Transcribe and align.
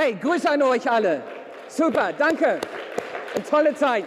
Hey, 0.00 0.14
Grüße 0.14 0.48
an 0.48 0.62
euch 0.62 0.88
alle. 0.88 1.22
Super, 1.66 2.10
danke. 2.16 2.60
Eine 3.34 3.44
tolle 3.50 3.74
Zeit 3.74 4.04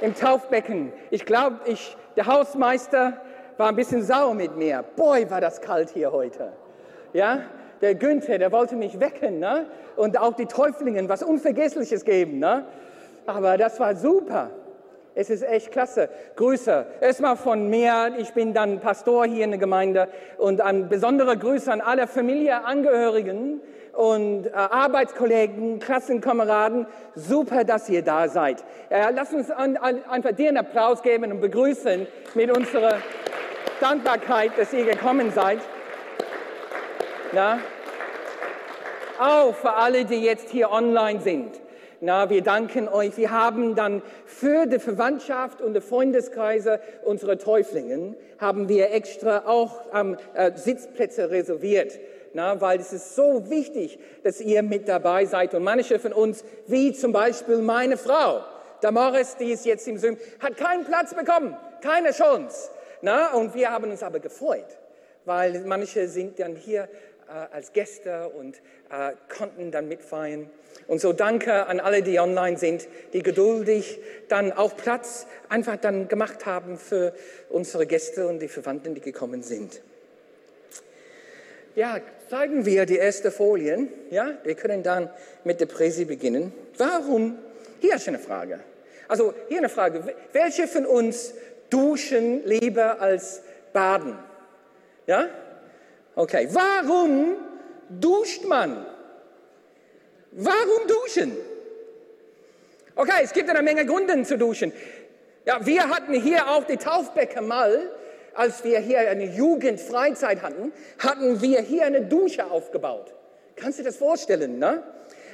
im 0.00 0.16
Taufbecken. 0.16 0.92
Ich 1.12 1.24
glaube, 1.24 1.60
ich, 1.66 1.96
der 2.16 2.26
Hausmeister 2.26 3.12
war 3.56 3.68
ein 3.68 3.76
bisschen 3.76 4.02
sauer 4.02 4.34
mit 4.34 4.56
mir. 4.56 4.84
Boy, 4.96 5.30
war 5.30 5.40
das 5.40 5.60
kalt 5.60 5.90
hier 5.90 6.10
heute. 6.10 6.54
Ja, 7.12 7.42
der 7.80 7.94
Günther, 7.94 8.38
der 8.38 8.50
wollte 8.50 8.74
mich 8.74 8.98
wecken, 8.98 9.38
ne? 9.38 9.66
Und 9.94 10.18
auch 10.18 10.34
die 10.34 10.46
Täuflingen 10.46 11.08
was 11.08 11.22
Unvergessliches 11.22 12.04
geben, 12.04 12.40
ne? 12.40 12.64
Aber 13.26 13.56
das 13.58 13.78
war 13.78 13.94
super. 13.94 14.50
Es 15.20 15.28
ist 15.28 15.42
echt 15.42 15.70
klasse. 15.70 16.08
Grüße. 16.36 16.86
Erstmal 17.02 17.36
von 17.36 17.68
mir. 17.68 18.14
Ich 18.16 18.32
bin 18.32 18.54
dann 18.54 18.80
Pastor 18.80 19.26
hier 19.26 19.44
in 19.44 19.50
der 19.50 19.60
Gemeinde 19.60 20.08
und 20.38 20.62
ein 20.62 20.88
besonderer 20.88 21.36
Grüße 21.36 21.70
an 21.70 21.82
alle 21.82 22.06
Familienangehörigen 22.06 23.60
und 23.92 24.46
äh, 24.46 24.50
Arbeitskollegen, 24.54 25.78
Klassenkameraden. 25.78 26.86
Super, 27.14 27.64
dass 27.64 27.90
ihr 27.90 28.00
da 28.00 28.28
seid. 28.28 28.64
Äh, 28.88 29.10
lasst 29.10 29.34
uns 29.34 29.50
an, 29.50 29.76
an, 29.76 30.02
einfach 30.08 30.32
dir 30.32 30.48
einen 30.48 30.56
Applaus 30.56 31.02
geben 31.02 31.30
und 31.30 31.42
begrüßen 31.42 32.06
mit 32.32 32.56
unserer 32.56 32.94
Dankbarkeit, 33.78 34.52
dass 34.56 34.72
ihr 34.72 34.86
gekommen 34.86 35.32
seid. 35.32 35.58
Na? 37.32 37.58
Auch 39.18 39.54
für 39.54 39.74
alle, 39.74 40.06
die 40.06 40.22
jetzt 40.22 40.48
hier 40.48 40.70
online 40.70 41.20
sind. 41.20 41.59
Na, 42.02 42.30
wir 42.30 42.40
danken 42.40 42.88
euch. 42.88 43.18
Wir 43.18 43.30
haben 43.30 43.74
dann 43.74 44.00
für 44.24 44.64
die 44.64 44.78
Verwandtschaft 44.78 45.60
und 45.60 45.74
die 45.74 45.82
Freundeskreise 45.82 46.80
unserer 47.04 47.36
Täuflingen 47.36 48.16
haben 48.38 48.70
wir 48.70 48.90
extra 48.90 49.42
auch 49.44 49.82
ähm, 49.92 50.16
äh, 50.32 50.52
Sitzplätze 50.54 51.30
reserviert. 51.30 51.98
Na, 52.32 52.58
weil 52.60 52.80
es 52.80 52.94
ist 52.94 53.16
so 53.16 53.50
wichtig, 53.50 53.98
dass 54.22 54.40
ihr 54.40 54.62
mit 54.62 54.88
dabei 54.88 55.26
seid. 55.26 55.52
Und 55.52 55.62
manche 55.62 55.98
von 55.98 56.14
uns, 56.14 56.42
wie 56.66 56.94
zum 56.94 57.12
Beispiel 57.12 57.58
meine 57.58 57.98
Frau, 57.98 58.44
Damaris, 58.80 59.36
die 59.36 59.52
ist 59.52 59.66
jetzt 59.66 59.86
im 59.86 59.98
Zoom, 59.98 60.16
hat 60.38 60.56
keinen 60.56 60.84
Platz 60.84 61.12
bekommen, 61.12 61.54
keine 61.82 62.12
Chance. 62.12 62.70
Na, 63.02 63.34
und 63.34 63.54
wir 63.54 63.70
haben 63.70 63.90
uns 63.90 64.02
aber 64.02 64.20
gefreut, 64.20 64.78
weil 65.26 65.64
manche 65.66 66.08
sind 66.08 66.38
dann 66.38 66.56
hier 66.56 66.88
als 67.52 67.72
Gäste 67.72 68.28
und 68.28 68.56
äh, 68.90 69.12
konnten 69.28 69.70
dann 69.70 69.88
mitfeiern. 69.88 70.50
Und 70.86 71.00
so 71.00 71.12
danke 71.12 71.66
an 71.66 71.80
alle, 71.80 72.02
die 72.02 72.18
online 72.18 72.58
sind, 72.58 72.88
die 73.12 73.22
geduldig 73.22 74.00
dann 74.28 74.52
auch 74.52 74.76
Platz 74.76 75.26
einfach 75.48 75.76
dann 75.76 76.08
gemacht 76.08 76.46
haben 76.46 76.78
für 76.78 77.14
unsere 77.48 77.86
Gäste 77.86 78.26
und 78.26 78.40
die 78.40 78.48
Verwandten, 78.48 78.94
die 78.94 79.00
gekommen 79.00 79.42
sind. 79.42 79.80
Ja, 81.76 82.00
zeigen 82.28 82.66
wir 82.66 82.86
die 82.86 82.96
erste 82.96 83.30
Folien. 83.30 83.88
Ja, 84.10 84.32
wir 84.42 84.54
können 84.54 84.82
dann 84.82 85.08
mit 85.44 85.60
der 85.60 85.66
Präsi 85.66 86.04
beginnen. 86.04 86.52
Warum? 86.76 87.38
Hier 87.80 87.94
ist 87.94 88.08
eine 88.08 88.18
Frage. 88.18 88.60
Also 89.06 89.34
hier 89.48 89.58
eine 89.58 89.68
Frage. 89.68 90.14
Welche 90.32 90.66
von 90.66 90.86
uns 90.86 91.34
duschen 91.70 92.44
lieber 92.44 93.00
als 93.00 93.42
baden? 93.72 94.18
Ja? 95.06 95.28
Okay. 96.14 96.48
Warum 96.50 97.36
duscht 97.88 98.44
man? 98.44 98.86
Warum 100.32 100.86
duschen? 100.86 101.36
Okay, 102.94 103.22
es 103.22 103.32
gibt 103.32 103.48
eine 103.48 103.62
Menge 103.62 103.86
Gründe 103.86 104.22
zu 104.22 104.36
duschen. 104.36 104.72
Ja, 105.46 105.64
wir 105.64 105.88
hatten 105.88 106.14
hier 106.14 106.50
auf 106.50 106.66
die 106.66 106.76
Taufbecke 106.76 107.40
mal, 107.40 107.90
als 108.34 108.62
wir 108.62 108.78
hier 108.78 109.00
eine 109.00 109.24
Jugendfreizeit 109.24 110.42
hatten, 110.42 110.72
hatten 110.98 111.40
wir 111.40 111.60
hier 111.60 111.84
eine 111.84 112.02
Dusche 112.02 112.50
aufgebaut. 112.50 113.12
Kannst 113.56 113.78
du 113.78 113.82
dir 113.82 113.88
das 113.88 113.96
vorstellen, 113.96 114.58
ne? 114.58 114.82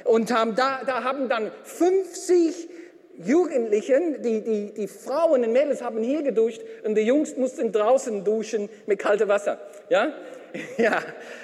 Und 0.03 0.31
ähm, 0.31 0.55
da, 0.55 0.81
da 0.85 1.03
haben 1.03 1.27
dann 1.27 1.51
50 1.63 2.69
Jugendlichen, 3.17 4.21
die, 4.21 4.41
die, 4.41 4.73
die 4.73 4.87
Frauen 4.87 5.43
und 5.43 5.51
Mädels 5.51 5.81
haben 5.81 6.01
hier 6.01 6.21
geduscht 6.21 6.61
und 6.83 6.95
die 6.95 7.01
Jungs 7.01 7.35
mussten 7.35 7.71
draußen 7.71 8.23
duschen 8.23 8.69
mit 8.85 8.99
kaltem 8.99 9.27
Wasser. 9.27 9.59
Ja? 9.89 10.13
ja, 10.77 11.01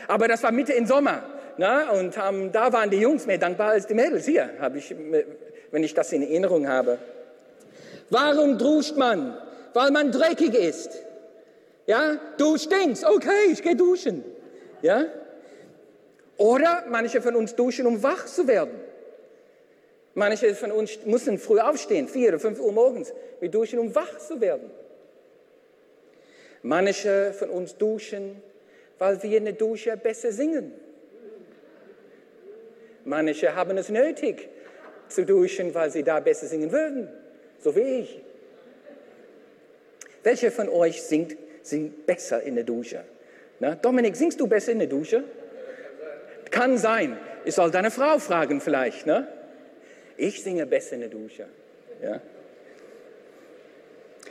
aber 0.07 0.27
das 0.27 0.43
war 0.43 0.51
Mitte 0.51 0.73
im 0.73 0.85
Sommer. 0.85 1.23
Na, 1.57 1.91
und 1.91 2.15
ähm, 2.17 2.51
da 2.51 2.73
waren 2.73 2.89
die 2.89 2.97
Jungs 2.97 3.25
mehr 3.27 3.37
dankbar 3.37 3.71
als 3.71 3.85
die 3.85 3.93
Mädels 3.93 4.25
hier, 4.25 4.49
ich, 4.75 4.95
wenn 5.71 5.83
ich 5.83 5.93
das 5.93 6.11
in 6.11 6.23
Erinnerung 6.23 6.67
habe. 6.67 6.97
Warum 8.09 8.57
duscht 8.57 8.97
man? 8.97 9.37
Weil 9.73 9.91
man 9.91 10.11
dreckig 10.11 10.53
ist. 10.55 10.91
Ja, 11.85 12.17
du 12.37 12.57
stinkst. 12.57 13.05
Okay, 13.05 13.51
ich 13.51 13.61
gehe 13.61 13.75
duschen. 13.75 14.23
Ja? 14.81 15.05
Oder 16.37 16.85
manche 16.89 17.21
von 17.21 17.35
uns 17.35 17.55
duschen, 17.55 17.85
um 17.85 18.01
wach 18.01 18.25
zu 18.25 18.47
werden. 18.47 18.79
Manche 20.15 20.53
von 20.53 20.71
uns 20.71 20.99
müssen 21.05 21.39
früh 21.39 21.59
aufstehen, 21.59 22.07
vier 22.07 22.29
oder 22.29 22.39
fünf 22.39 22.59
Uhr 22.59 22.71
morgens. 22.71 23.13
Wir 23.39 23.49
duschen, 23.49 23.79
um 23.79 23.93
wach 23.95 24.19
zu 24.19 24.39
werden. 24.41 24.69
Manche 26.61 27.33
von 27.33 27.49
uns 27.49 27.77
duschen, 27.77 28.41
weil 29.03 29.21
wir 29.21 29.37
in 29.37 29.43
der 29.43 29.53
Dusche 29.55 29.97
besser 29.97 30.31
singen. 30.31 30.71
Manche 33.03 33.53
haben 33.53 33.77
es 33.77 33.89
nötig 33.89 34.47
zu 35.09 35.25
duschen, 35.25 35.73
weil 35.75 35.91
sie 35.91 36.03
da 36.03 36.21
besser 36.21 36.47
singen 36.47 36.71
würden, 36.71 37.09
so 37.59 37.75
wie 37.75 37.99
ich. 37.99 38.21
Welche 40.23 40.51
von 40.51 40.69
euch 40.69 41.03
singt, 41.03 41.35
singt 41.63 42.05
besser 42.05 42.43
in 42.43 42.55
der 42.55 42.63
Dusche? 42.63 43.03
Na, 43.59 43.75
Dominik, 43.75 44.15
singst 44.15 44.39
du 44.39 44.47
besser 44.47 44.71
in 44.71 44.79
der 44.79 44.87
Dusche? 44.87 45.25
Kann 46.49 46.77
sein. 46.77 47.17
Ich 47.43 47.55
soll 47.55 47.71
deine 47.71 47.91
Frau 47.91 48.19
fragen 48.19 48.61
vielleicht. 48.61 49.05
Ne? 49.05 49.27
Ich 50.15 50.41
singe 50.41 50.65
besser 50.65 50.93
in 50.93 51.01
der 51.01 51.09
Dusche. 51.09 51.45
Ja? 52.01 52.21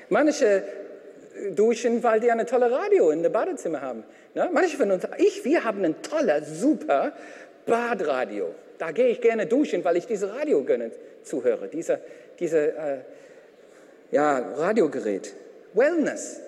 Manche 0.08 0.62
duschen, 1.54 2.02
weil 2.02 2.20
die 2.20 2.30
eine 2.30 2.46
tolle 2.46 2.70
Radio 2.70 3.10
in 3.10 3.22
dem 3.22 3.32
Badezimmer 3.32 3.80
haben. 3.80 4.04
Ne? 4.34 4.48
Manche 4.52 4.76
von 4.76 4.90
uns, 4.90 5.04
ich, 5.18 5.44
wir 5.44 5.64
haben 5.64 5.84
ein 5.84 6.00
toller, 6.02 6.42
super 6.42 7.12
Badradio. 7.66 8.54
Da 8.78 8.92
gehe 8.92 9.08
ich 9.08 9.20
gerne 9.20 9.46
duschen, 9.46 9.84
weil 9.84 9.96
ich 9.96 10.06
diese 10.06 10.34
Radio 10.34 10.62
gerne 10.64 10.90
zuhöre, 11.22 11.68
diese, 11.68 12.00
diese 12.38 12.58
äh, 12.58 12.98
ja, 14.10 14.38
Radiogerät. 14.56 15.34
Wellness. 15.74 16.40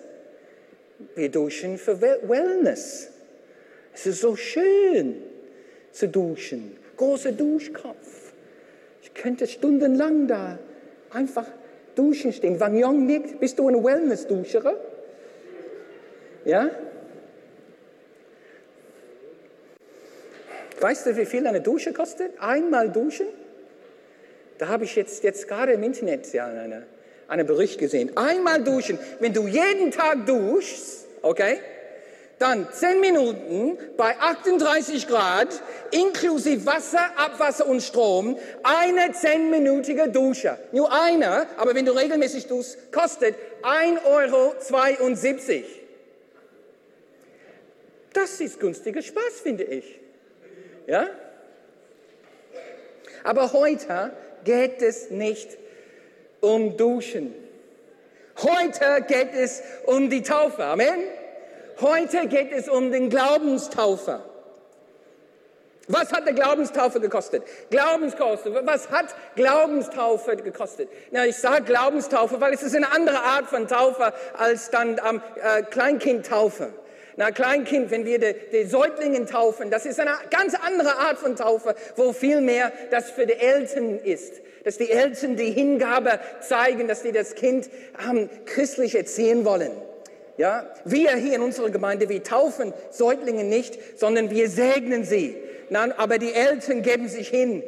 Wir 1.14 1.30
duschen 1.30 1.78
für 1.78 2.00
Wellness. 2.00 3.08
Es 3.92 4.06
ist 4.06 4.20
so 4.20 4.36
schön 4.36 5.22
zu 5.92 6.08
duschen. 6.08 6.76
Großer 6.96 7.32
Duschkopf. 7.32 8.32
Ich 9.02 9.14
könnte 9.14 9.46
stundenlang 9.46 10.26
da 10.26 10.58
einfach 11.10 11.46
duschen 11.94 12.32
stehen. 12.32 12.60
Wang 12.60 12.76
Yong 12.76 13.06
nickt. 13.06 13.40
Bist 13.40 13.58
du 13.58 13.68
eine 13.68 13.82
Wellness-Duscherin? 13.82 14.76
Ja? 16.44 16.70
Weißt 20.80 21.06
du, 21.06 21.16
wie 21.16 21.24
viel 21.24 21.46
eine 21.46 21.60
Dusche 21.60 21.92
kostet? 21.92 22.32
Einmal 22.40 22.90
duschen? 22.90 23.26
Da 24.58 24.68
habe 24.68 24.84
ich 24.84 24.94
jetzt, 24.96 25.24
jetzt 25.24 25.48
gerade 25.48 25.72
im 25.72 25.82
Internet 25.82 26.32
ja 26.32 26.46
eine, 26.46 26.86
einen 27.28 27.46
Bericht 27.46 27.78
gesehen. 27.78 28.16
Einmal 28.16 28.62
duschen. 28.62 28.98
Wenn 29.20 29.32
du 29.32 29.46
jeden 29.46 29.90
Tag 29.90 30.26
duschst, 30.26 31.06
okay, 31.22 31.58
dann 32.38 32.66
10 32.70 33.00
Minuten 33.00 33.78
bei 33.96 34.16
38 34.18 35.06
Grad, 35.06 35.48
inklusive 35.90 36.66
Wasser, 36.66 37.16
Abwasser 37.16 37.66
und 37.66 37.82
Strom, 37.82 38.36
eine 38.62 39.12
10-minütige 39.12 40.08
Dusche. 40.08 40.58
Nur 40.72 40.92
eine, 40.92 41.46
aber 41.56 41.74
wenn 41.74 41.86
du 41.86 41.92
regelmäßig 41.92 42.46
duschst, 42.46 42.92
kostet 42.92 43.36
1,72 43.62 44.04
Euro. 44.04 44.54
Das 48.12 48.40
ist 48.40 48.60
günstiger 48.60 49.02
Spaß, 49.02 49.40
finde 49.42 49.64
ich. 49.64 49.98
Ja? 50.86 51.08
Aber 53.24 53.52
heute 53.52 54.12
geht 54.44 54.82
es 54.82 55.10
nicht 55.10 55.56
um 56.40 56.76
Duschen. 56.76 57.34
Heute 58.42 59.04
geht 59.06 59.34
es 59.34 59.62
um 59.86 60.10
die 60.10 60.22
Taufe. 60.22 60.64
Amen. 60.64 61.00
Heute 61.80 62.28
geht 62.28 62.52
es 62.52 62.68
um 62.68 62.92
den 62.92 63.10
Glaubenstaufer. 63.10 64.24
Was 65.88 66.12
hat 66.12 66.26
der 66.26 66.32
Glaubenstaufe 66.32 67.00
gekostet? 67.00 67.42
Glaubenstaufe. 67.70 68.62
Was 68.64 68.90
hat 68.90 69.14
Glaubenstaufe 69.36 70.36
gekostet? 70.36 70.88
Na, 71.10 71.26
ich 71.26 71.36
sage 71.36 71.64
Glaubenstaufe, 71.64 72.40
weil 72.40 72.54
es 72.54 72.62
ist 72.62 72.74
eine 72.74 72.90
andere 72.90 73.18
Art 73.18 73.46
von 73.46 73.68
Taufe 73.68 74.12
als 74.38 74.70
dann 74.70 75.00
ähm, 75.06 75.20
äh, 75.42 75.62
Kleinkindtaufe. 75.62 76.72
Na, 77.16 77.30
Kleinkind, 77.30 77.90
wenn 77.90 78.04
wir 78.04 78.18
die, 78.18 78.34
die 78.50 78.64
Säuglingen 78.64 79.26
taufen, 79.26 79.70
das 79.70 79.86
ist 79.86 80.00
eine 80.00 80.12
ganz 80.30 80.54
andere 80.54 80.96
Art 80.96 81.18
von 81.18 81.36
Taufe, 81.36 81.74
wo 81.96 82.12
viel 82.12 82.40
mehr 82.40 82.72
das 82.90 83.10
für 83.10 83.26
die 83.26 83.34
Eltern 83.34 83.98
ist. 83.98 84.40
Dass 84.64 84.78
die 84.78 84.90
Eltern 84.90 85.36
die 85.36 85.50
Hingabe 85.50 86.18
zeigen, 86.40 86.88
dass 86.88 87.02
sie 87.02 87.12
das 87.12 87.34
Kind 87.34 87.68
ähm, 88.08 88.30
christlich 88.46 88.94
erziehen 88.94 89.44
wollen. 89.44 89.70
Ja, 90.36 90.68
wir 90.84 91.14
hier 91.16 91.36
in 91.36 91.42
unserer 91.42 91.70
Gemeinde, 91.70 92.08
wir 92.08 92.22
taufen 92.22 92.72
Säuglinge 92.90 93.44
nicht, 93.44 93.78
sondern 93.98 94.30
wir 94.30 94.48
segnen 94.48 95.04
sie. 95.04 95.36
Nein, 95.70 95.92
aber 95.92 96.18
die 96.18 96.32
Eltern 96.32 96.82
geben 96.82 97.08
sich 97.08 97.28
hin, 97.28 97.62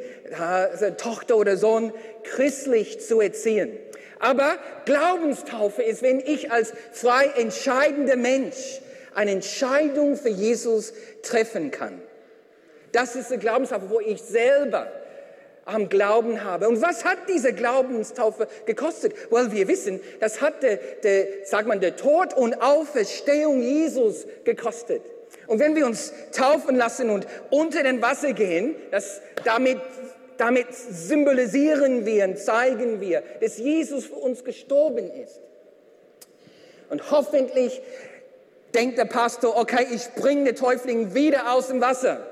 Tochter 0.97 1.37
oder 1.37 1.57
Sohn 1.57 1.93
christlich 2.23 2.99
zu 2.99 3.21
erziehen. 3.21 3.77
Aber 4.19 4.57
Glaubenstaufe 4.85 5.81
ist, 5.81 6.01
wenn 6.01 6.19
ich 6.19 6.51
als 6.51 6.73
frei 6.91 7.31
entscheidender 7.37 8.15
Mensch 8.15 8.81
eine 9.15 9.31
Entscheidung 9.31 10.15
für 10.15 10.29
Jesus 10.29 10.93
treffen 11.23 11.71
kann. 11.71 12.01
Das 12.91 13.15
ist 13.15 13.31
eine 13.31 13.39
Glaubenstaufe, 13.39 13.89
wo 13.89 13.99
ich 13.99 14.21
selber 14.21 14.91
am 15.67 15.89
Glauben 15.89 16.43
habe. 16.43 16.67
Und 16.67 16.81
was 16.81 17.05
hat 17.05 17.17
diese 17.29 17.53
Glaubenstaufe 17.53 18.47
gekostet? 18.65 19.13
Well, 19.29 19.51
wir 19.51 19.67
wissen, 19.67 19.99
das 20.19 20.41
hat 20.41 20.63
der, 20.63 20.77
der, 21.03 21.45
sagt 21.45 21.67
man, 21.67 21.81
der 21.81 21.95
Tod 21.95 22.33
und 22.33 22.61
Auferstehung 22.61 23.61
Jesus 23.61 24.25
gekostet. 24.45 25.01
Und 25.45 25.59
wenn 25.59 25.75
wir 25.75 25.85
uns 25.85 26.13
taufen 26.31 26.75
lassen 26.75 27.09
und 27.09 27.27
unter 27.49 27.83
den 27.83 28.01
Wasser 28.01 28.33
gehen, 28.33 28.75
das, 28.91 29.21
damit, 29.43 29.79
damit 30.37 30.67
symbolisieren 30.73 32.05
wir 32.05 32.25
und 32.25 32.39
zeigen 32.39 33.01
wir, 33.01 33.23
dass 33.41 33.57
Jesus 33.57 34.05
für 34.05 34.15
uns 34.15 34.43
gestorben 34.43 35.11
ist. 35.11 35.39
Und 36.89 37.11
hoffentlich 37.11 37.81
denkt 38.73 38.97
der 38.97 39.05
Pastor, 39.05 39.57
okay, 39.57 39.85
ich 39.91 40.09
bringe 40.21 40.45
den 40.45 40.55
Täufling 40.55 41.13
wieder 41.13 41.51
aus 41.51 41.67
dem 41.67 41.81
Wasser. 41.81 42.25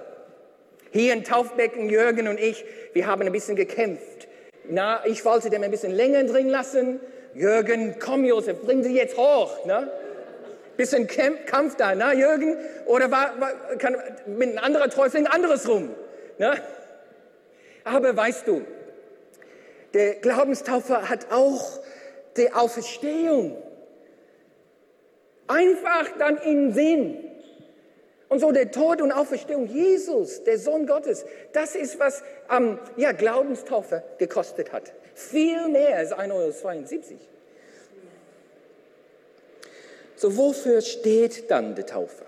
Hier 0.91 1.13
in 1.13 1.23
Taufbecken, 1.23 1.89
Jürgen 1.89 2.27
und 2.27 2.39
ich, 2.39 2.63
wir 2.93 3.07
haben 3.07 3.21
ein 3.21 3.31
bisschen 3.31 3.55
gekämpft. 3.55 4.27
Na, 4.69 5.05
ich 5.05 5.23
wollte 5.25 5.49
den 5.49 5.63
ein 5.63 5.71
bisschen 5.71 5.91
länger 5.91 6.23
drin 6.23 6.49
lassen. 6.49 6.99
Jürgen, 7.33 7.95
komm 7.99 8.23
Josef, 8.23 8.61
bring 8.61 8.83
sie 8.83 8.95
jetzt 8.95 9.17
hoch. 9.17 9.65
Ne? 9.65 9.91
Bisschen 10.77 11.07
Kampf 11.45 11.75
da, 11.75 11.95
na 11.95 12.13
Jürgen? 12.13 12.57
Oder 12.85 13.11
war, 13.11 13.39
war 13.39 13.51
kann, 13.77 13.95
mit 14.25 14.49
einem 14.49 14.57
anderen 14.59 14.89
Täufling 14.89 15.27
anderes 15.27 15.67
rum? 15.67 15.89
Ne? 16.37 16.53
Aber 17.83 18.15
weißt 18.15 18.47
du, 18.47 18.61
der 19.93 20.15
Glaubenstaufer 20.15 21.09
hat 21.09 21.31
auch 21.31 21.79
die 22.35 22.51
Auferstehung 22.51 23.55
einfach 25.47 26.07
dann 26.17 26.37
in 26.37 26.73
Sinn. 26.73 27.24
Und 28.27 28.39
so 28.39 28.51
der 28.51 28.71
Tod 28.71 29.01
und 29.01 29.11
Auferstehung 29.11 29.67
Jesus, 29.67 30.43
der 30.43 30.57
Sohn 30.57 30.87
Gottes, 30.87 31.25
das 31.53 31.75
ist, 31.75 31.99
was 31.99 32.23
ähm, 32.51 32.79
ja, 32.97 33.11
Glaubenstaufe 33.11 34.03
gekostet 34.17 34.71
hat. 34.71 34.93
Viel 35.13 35.67
mehr 35.69 35.97
als 35.97 36.11
1,72 36.11 36.31
Euro. 36.31 37.19
So, 40.15 40.37
wofür 40.37 40.81
steht 40.81 41.51
dann 41.51 41.75
die 41.75 41.83
Taufe? 41.83 42.23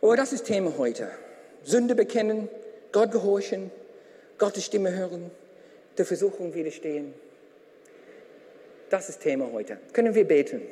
Oh, 0.00 0.14
das 0.14 0.32
ist 0.32 0.44
Thema 0.44 0.74
heute. 0.76 1.08
Sünde 1.64 1.94
bekennen, 1.94 2.48
Gott 2.92 3.10
gehorchen, 3.10 3.70
Gottes 4.38 4.64
Stimme 4.64 4.94
hören, 4.94 5.30
der 5.96 6.06
Versuchung 6.06 6.54
widerstehen. 6.54 7.14
Das 8.90 9.08
ist 9.08 9.20
Thema 9.20 9.50
heute. 9.52 9.78
Können 9.92 10.14
wir 10.14 10.26
beten? 10.26 10.62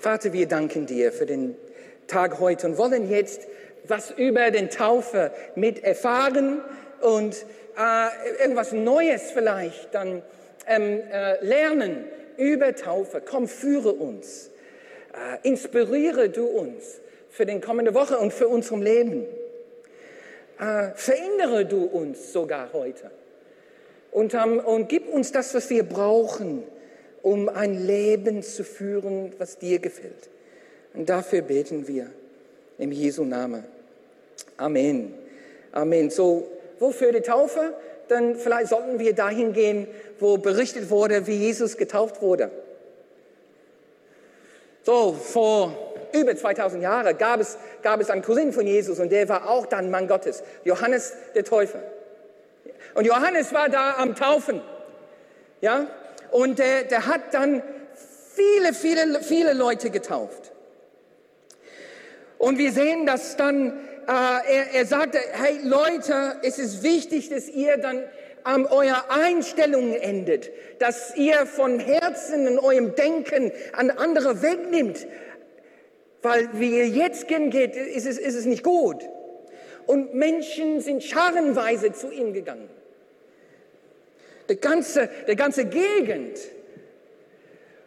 Vater, 0.00 0.32
wir 0.32 0.48
danken 0.48 0.86
dir 0.86 1.12
für 1.12 1.26
den 1.26 1.56
Tag 2.06 2.40
heute 2.40 2.68
und 2.68 2.78
wollen 2.78 3.10
jetzt 3.10 3.46
was 3.86 4.10
über 4.10 4.50
den 4.50 4.70
Taufe 4.70 5.30
mit 5.56 5.84
erfahren 5.84 6.62
und 7.02 7.44
äh, 7.76 8.40
irgendwas 8.40 8.72
Neues 8.72 9.30
vielleicht 9.30 9.94
dann 9.94 10.22
ähm, 10.66 11.02
äh, 11.12 11.44
lernen 11.44 12.06
über 12.38 12.74
Taufe. 12.74 13.20
Komm, 13.22 13.46
führe 13.46 13.92
uns, 13.92 14.48
äh, 15.12 15.46
inspiriere 15.46 16.30
du 16.30 16.46
uns 16.46 17.02
für 17.28 17.44
die 17.44 17.60
kommende 17.60 17.92
Woche 17.92 18.16
und 18.16 18.32
für 18.32 18.48
unserem 18.48 18.80
Leben. 18.80 19.26
Äh, 20.58 20.92
verändere 20.94 21.66
du 21.66 21.84
uns 21.84 22.32
sogar 22.32 22.72
heute 22.72 23.10
und, 24.12 24.32
ähm, 24.32 24.60
und 24.60 24.88
gib 24.88 25.12
uns 25.12 25.30
das, 25.30 25.54
was 25.54 25.68
wir 25.68 25.82
brauchen, 25.82 26.64
um 27.22 27.48
ein 27.48 27.86
Leben 27.86 28.42
zu 28.42 28.64
führen, 28.64 29.32
was 29.38 29.58
dir 29.58 29.78
gefällt. 29.78 30.28
Und 30.94 31.08
dafür 31.08 31.42
beten 31.42 31.86
wir 31.86 32.06
im 32.78 32.92
Jesu 32.92 33.24
Namen. 33.24 33.64
Amen. 34.56 35.14
Amen. 35.72 36.10
So, 36.10 36.48
wofür 36.78 37.12
die 37.12 37.20
Taufe? 37.20 37.74
Dann 38.08 38.36
vielleicht 38.36 38.68
sollten 38.68 38.98
wir 38.98 39.14
dahin 39.14 39.52
gehen, 39.52 39.86
wo 40.18 40.36
berichtet 40.38 40.90
wurde, 40.90 41.26
wie 41.26 41.36
Jesus 41.36 41.76
getauft 41.76 42.22
wurde. 42.22 42.50
So, 44.82 45.12
vor 45.12 45.94
über 46.12 46.34
2000 46.34 46.82
Jahren 46.82 47.16
gab 47.16 47.40
es, 47.40 47.58
gab 47.82 48.00
es 48.00 48.10
einen 48.10 48.22
Cousin 48.22 48.52
von 48.52 48.66
Jesus 48.66 48.98
und 48.98 49.10
der 49.12 49.28
war 49.28 49.48
auch 49.48 49.66
dann 49.66 49.90
Mann 49.90 50.08
Gottes, 50.08 50.42
Johannes 50.64 51.12
der 51.34 51.44
Täufer. 51.44 51.80
Und 52.94 53.06
Johannes 53.06 53.52
war 53.52 53.68
da 53.68 53.94
am 53.98 54.16
Taufen. 54.16 54.60
Ja, 55.60 55.86
und 56.32 56.58
der, 56.58 56.84
der 56.84 57.06
hat 57.06 57.34
dann 57.34 57.62
viele, 58.34 58.72
viele, 58.72 59.20
viele 59.22 59.52
Leute 59.52 59.90
getauft. 59.90 60.52
Und 62.38 62.58
wir 62.58 62.72
sehen, 62.72 63.04
dass 63.04 63.36
dann, 63.36 63.78
äh, 64.06 64.12
er, 64.12 64.74
er 64.74 64.86
sagte, 64.86 65.18
hey 65.32 65.60
Leute, 65.62 66.36
es 66.42 66.58
ist 66.58 66.82
wichtig, 66.82 67.28
dass 67.28 67.48
ihr 67.48 67.76
dann 67.76 68.02
an 68.44 68.64
eurer 68.66 69.10
Einstellung 69.10 69.94
endet, 69.94 70.50
dass 70.78 71.14
ihr 71.16 71.46
von 71.46 71.78
Herzen 71.78 72.46
in 72.46 72.58
eurem 72.58 72.94
Denken 72.94 73.52
an 73.72 73.90
andere 73.90 74.42
wegnimmt. 74.42 75.06
Weil 76.22 76.48
wie 76.54 76.78
ihr 76.78 76.88
jetzt 76.88 77.28
gehen 77.28 77.50
geht, 77.50 77.76
ist 77.76 78.06
es, 78.06 78.18
ist 78.18 78.34
es 78.34 78.46
nicht 78.46 78.62
gut. 78.62 79.06
Und 79.86 80.14
Menschen 80.14 80.80
sind 80.80 81.02
scharenweise 81.02 81.92
zu 81.92 82.10
ihm 82.10 82.32
gegangen. 82.32 82.68
Die 84.50 84.56
ganze, 84.56 85.08
die 85.28 85.36
ganze 85.36 85.64
Gegend. 85.64 86.36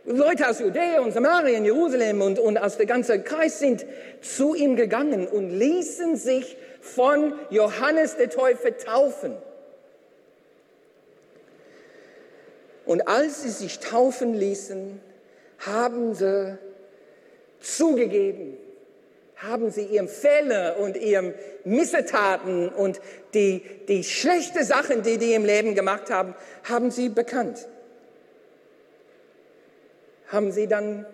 Leute 0.06 0.50
aus 0.50 0.60
Judäa 0.60 1.02
und 1.02 1.12
Samarien, 1.12 1.66
Jerusalem 1.66 2.22
und, 2.22 2.40
und 2.40 2.58
aus 2.58 2.78
der 2.78 2.86
ganzen 2.86 3.24
Kreis 3.24 3.60
sind 3.60 3.86
zu 4.22 4.56
ihm 4.56 4.78
gegangen 4.78 5.28
und 5.28 5.50
ließen 5.50 6.16
sich 6.16 6.58
von 6.80 7.34
Johannes 7.50 8.16
der 8.16 8.30
Täufer 8.30 8.78
taufen. 8.78 9.36
Und 12.86 13.08
als 13.08 13.44
sie 13.44 13.50
sich 13.50 13.80
taufen 13.80 14.34
ließen, 14.34 15.02
haben 15.60 16.16
sie 16.16 16.58
zugegeben, 17.60 18.58
haben 19.44 19.72
sie 19.72 19.84
ihrem 19.84 20.08
Fehler 20.08 20.78
und 20.80 20.98
ihrem 20.98 21.34
Missetaten 21.66 22.70
und 22.70 23.02
die, 23.34 23.62
die 23.88 24.04
schlechte 24.04 24.64
Sachen, 24.64 25.04
die 25.04 25.18
die 25.18 25.34
im 25.34 25.46
Leben 25.46 25.76
gemacht 25.76 26.10
haben, 26.10 26.34
haben 26.64 26.92
sie 26.92 27.10
bekannt. 27.10 27.68
Haben 30.28 30.52
sie 30.52 30.68
dann 30.68 31.06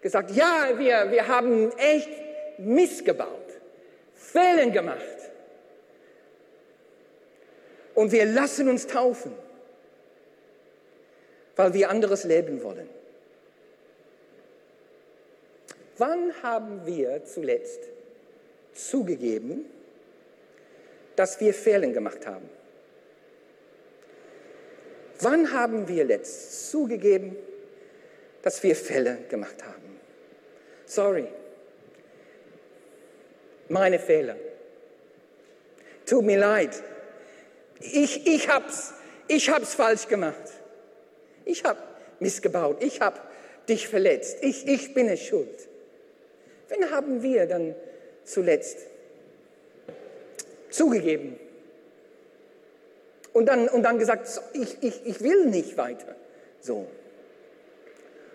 gesagt, 0.00 0.30
ja, 0.32 0.70
wir, 0.76 1.10
wir 1.10 1.28
haben 1.28 1.70
echt 1.78 2.10
missgebaut, 2.58 3.28
Fehlen 4.14 4.72
gemacht. 4.72 4.98
Und 7.94 8.12
wir 8.12 8.24
lassen 8.24 8.68
uns 8.68 8.86
taufen, 8.86 9.32
weil 11.56 11.74
wir 11.74 11.90
anderes 11.90 12.24
leben 12.24 12.62
wollen. 12.62 12.88
Wann 15.98 16.32
haben 16.42 16.86
wir 16.86 17.24
zuletzt 17.24 17.80
zugegeben, 18.74 19.66
dass 21.16 21.40
wir 21.40 21.52
Fehler 21.52 21.88
gemacht 21.88 22.26
haben? 22.26 22.48
Wann 25.20 25.52
haben 25.52 25.86
wir 25.86 26.04
letzt 26.04 26.70
zugegeben, 26.70 27.36
dass 28.42 28.62
wir 28.62 28.74
Fehler 28.74 29.16
gemacht 29.28 29.64
haben? 29.64 30.00
Sorry, 30.86 31.28
meine 33.68 33.98
Fehler. 33.98 34.36
Tut 36.06 36.24
mir 36.24 36.38
leid. 36.38 36.82
Ich, 37.80 38.26
ich 38.26 38.48
hab's, 38.48 38.94
ich 39.28 39.48
hab's 39.50 39.74
falsch 39.74 40.08
gemacht. 40.08 40.52
Ich 41.44 41.64
hab 41.64 41.78
missgebaut. 42.20 42.82
Ich 42.82 43.00
hab 43.00 43.30
dich 43.68 43.88
verletzt. 43.88 44.38
Ich, 44.40 44.66
ich 44.66 44.94
bin 44.94 45.08
es 45.08 45.20
schuld. 45.20 45.68
Wen 46.72 46.90
haben 46.90 47.22
wir 47.22 47.46
dann 47.46 47.74
zuletzt 48.24 48.78
zugegeben? 50.70 51.38
Und 53.32 53.46
dann, 53.46 53.68
und 53.68 53.82
dann 53.82 53.98
gesagt, 53.98 54.28
ich, 54.54 54.82
ich, 54.82 55.06
ich 55.06 55.20
will 55.22 55.46
nicht 55.46 55.76
weiter. 55.76 56.14
So. 56.60 56.86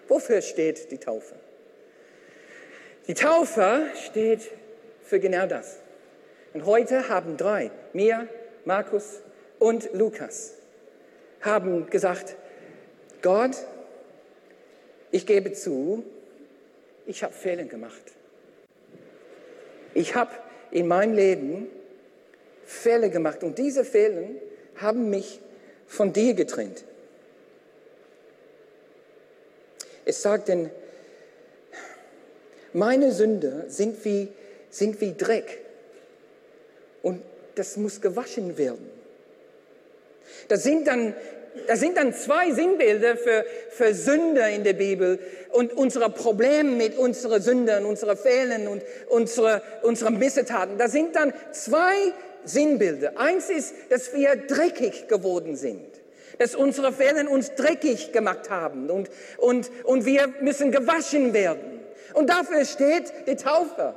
Wofür 0.08 0.42
steht 0.42 0.92
die 0.92 0.98
Taufe? 0.98 1.36
Die 3.08 3.14
Taufe 3.14 3.86
steht 4.06 4.50
für 5.04 5.20
genau 5.20 5.48
das. 5.48 5.78
Und 6.54 6.66
heute 6.66 7.10
haben 7.10 7.38
drei, 7.38 7.72
mir, 7.94 8.28
Markus 8.66 9.22
und 9.60 9.94
Lukas, 9.94 10.54
haben 11.42 11.90
gesagt, 11.90 12.36
Gott, 13.22 13.56
ich 15.12 15.26
gebe 15.26 15.54
zu, 15.54 16.04
ich 17.06 17.24
habe 17.24 17.34
Fehler 17.34 17.64
gemacht. 17.64 18.17
Ich 19.98 20.14
habe 20.14 20.30
in 20.70 20.88
meinem 20.88 21.16
Leben 21.16 21.68
Fehler 22.68 23.10
gemacht 23.10 23.42
und 23.42 23.58
diese 23.58 23.84
Fehler 23.84 24.28
haben 24.76 25.10
mich 25.10 25.42
von 25.88 26.14
dir 26.14 26.36
getrennt. 26.36 26.84
Es 30.06 30.22
sagt 30.22 30.50
denn, 30.50 30.70
meine 32.74 33.12
Sünder 33.12 33.68
sind 33.70 34.06
wie, 34.06 34.28
sind 34.70 35.02
wie 35.02 35.16
Dreck 35.16 35.62
und 37.02 37.24
das 37.56 37.76
muss 37.78 38.00
gewaschen 38.00 38.60
werden. 38.60 38.88
Das 40.48 40.62
sind 40.62 40.86
dann, 40.86 41.16
das 41.68 41.80
sind 41.80 41.98
dann 41.98 42.14
zwei 42.14 42.52
Sinnbilder 42.52 43.18
für, 43.18 43.46
für 43.70 43.94
Sünder 43.94 44.50
in 44.50 44.64
der 44.64 44.74
Bibel 44.74 45.20
und 45.52 45.74
unsere 45.74 46.10
Probleme 46.10 46.72
mit 46.72 46.98
unseren 46.98 47.42
Sündern, 47.42 47.86
unseren 47.86 48.18
Fehlern 48.18 48.68
und 48.68 48.84
unsere, 49.10 49.62
unsere 49.84 50.12
Missetaten. 50.12 50.78
Das 50.78 50.92
sind 50.92 51.16
dann 51.16 51.34
zwei 51.52 52.14
Sinnbilder. 52.44 53.18
Eins 53.18 53.50
ist, 53.50 53.74
dass 53.90 54.14
wir 54.14 54.36
dreckig 54.36 55.08
geworden 55.08 55.56
sind 55.56 55.98
dass 56.40 56.56
unsere 56.56 56.94
Fehler 56.94 57.30
uns 57.32 57.56
dreckig 57.56 58.12
gemacht 58.12 58.50
haben 58.52 58.92
und, 58.92 59.10
und, 59.38 59.72
und 59.84 60.06
wir 60.06 60.28
müssen 60.42 60.72
gewaschen 60.72 61.34
werden. 61.34 61.80
Und 62.14 62.30
dafür 62.30 62.64
steht 62.66 63.12
die 63.28 63.36
Taufe. 63.36 63.96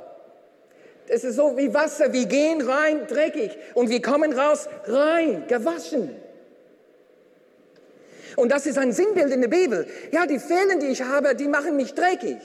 Es 1.07 1.23
ist 1.23 1.35
so 1.35 1.57
wie 1.57 1.73
Wasser, 1.73 2.13
wir 2.13 2.25
gehen 2.25 2.61
rein 2.61 3.05
dreckig 3.07 3.57
und 3.73 3.89
wir 3.89 4.01
kommen 4.01 4.33
raus 4.33 4.69
rein, 4.85 5.43
gewaschen. 5.47 6.15
Und 8.35 8.51
das 8.51 8.65
ist 8.65 8.77
ein 8.77 8.93
Sinnbild 8.93 9.31
in 9.31 9.41
der 9.41 9.47
Bibel. 9.47 9.87
Ja, 10.11 10.25
die 10.25 10.39
Fehler, 10.39 10.75
die 10.79 10.87
ich 10.87 11.01
habe, 11.01 11.35
die 11.35 11.47
machen 11.47 11.75
mich 11.75 11.93
dreckig. 11.93 12.37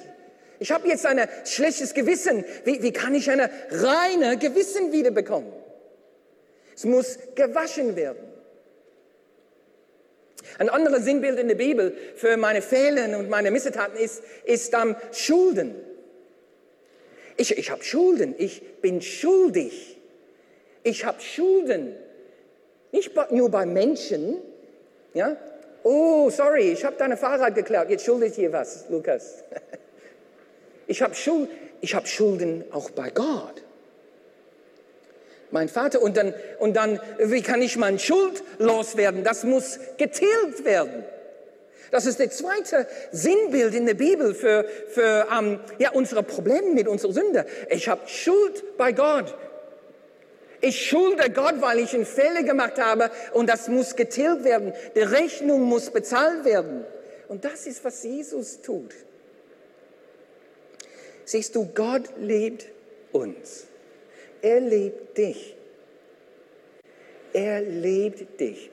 Ich 0.58 0.72
habe 0.72 0.88
jetzt 0.88 1.04
ein 1.06 1.28
schlechtes 1.44 1.94
Gewissen. 1.94 2.44
Wie, 2.64 2.82
wie 2.82 2.92
kann 2.92 3.14
ich 3.14 3.30
ein 3.30 3.48
reine 3.70 4.38
Gewissen 4.38 4.92
wiederbekommen? 4.92 5.52
Es 6.74 6.84
muss 6.84 7.18
gewaschen 7.34 7.96
werden. 7.96 8.18
Ein 10.58 10.68
anderes 10.68 11.04
Sinnbild 11.04 11.38
in 11.38 11.48
der 11.48 11.54
Bibel 11.56 11.96
für 12.14 12.36
meine 12.36 12.62
Fehler 12.62 13.18
und 13.18 13.28
meine 13.28 13.50
Missetaten 13.50 13.98
ist, 13.98 14.22
ist 14.44 14.72
ähm, 14.74 14.96
Schulden. 15.12 15.74
Ich, 17.36 17.56
ich 17.58 17.70
habe 17.70 17.84
Schulden, 17.84 18.34
ich 18.38 18.80
bin 18.80 19.02
schuldig. 19.02 19.98
Ich 20.82 21.04
habe 21.04 21.20
Schulden. 21.20 21.94
Nicht 22.92 23.12
nur 23.30 23.50
bei 23.50 23.66
Menschen. 23.66 24.38
Ja? 25.12 25.36
Oh, 25.88 26.30
sorry, 26.30 26.72
ich 26.72 26.84
habe 26.84 26.96
deine 26.96 27.16
Fahrrad 27.16 27.54
geklaut. 27.54 27.88
Jetzt 27.90 28.04
schulde 28.04 28.26
ich 28.26 28.32
dir 28.32 28.52
was, 28.52 28.86
Lukas. 28.88 29.44
Ich 30.88 31.02
habe 31.02 31.16
Schuld, 31.16 31.48
hab 31.82 32.06
Schulden 32.06 32.64
auch 32.70 32.90
bei 32.90 33.10
Gott 33.10 33.64
mein 35.50 35.68
Vater. 35.68 36.02
Und 36.02 36.16
dann, 36.16 36.34
und 36.58 36.76
dann, 36.76 37.00
wie 37.18 37.42
kann 37.42 37.62
ich 37.62 37.76
meine 37.76 37.98
Schuld 37.98 38.42
loswerden? 38.58 39.24
Das 39.24 39.44
muss 39.44 39.78
getilgt 39.96 40.64
werden. 40.64 41.04
Das 41.90 42.04
ist 42.04 42.18
der 42.18 42.30
zweite 42.30 42.86
Sinnbild 43.12 43.74
in 43.74 43.86
der 43.86 43.94
Bibel 43.94 44.34
für, 44.34 44.66
für 44.88 45.26
ähm, 45.36 45.60
ja, 45.78 45.92
unsere 45.92 46.22
Probleme 46.22 46.70
mit 46.74 46.88
unserer 46.88 47.12
Sünde. 47.12 47.46
Ich 47.70 47.88
habe 47.88 48.06
Schuld 48.06 48.76
bei 48.76 48.92
Gott. 48.92 49.34
Ich 50.60 50.86
schulde 50.86 51.30
Gott, 51.30 51.60
weil 51.60 51.78
ich 51.80 51.94
einen 51.94 52.06
Fehler 52.06 52.42
gemacht 52.42 52.78
habe 52.78 53.10
und 53.32 53.48
das 53.48 53.68
muss 53.68 53.96
getilgt 53.96 54.44
werden. 54.44 54.72
Die 54.94 55.00
Rechnung 55.00 55.62
muss 55.62 55.90
bezahlt 55.90 56.44
werden. 56.44 56.84
Und 57.28 57.44
das 57.44 57.66
ist, 57.66 57.84
was 57.84 58.02
Jesus 58.02 58.62
tut. 58.62 58.94
Siehst 61.24 61.54
du, 61.56 61.66
Gott 61.74 62.04
liebt 62.20 62.66
uns. 63.12 63.66
Er 64.42 64.60
liebt 64.60 65.18
dich. 65.18 65.56
Er 67.32 67.60
liebt 67.60 68.40
dich. 68.40 68.70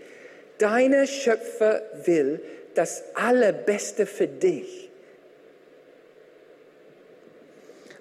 Deine 0.59 1.07
Schöpfer 1.07 1.81
will 2.05 2.41
das 2.75 3.03
Allerbeste 3.15 4.05
für 4.05 4.27
dich. 4.27 4.89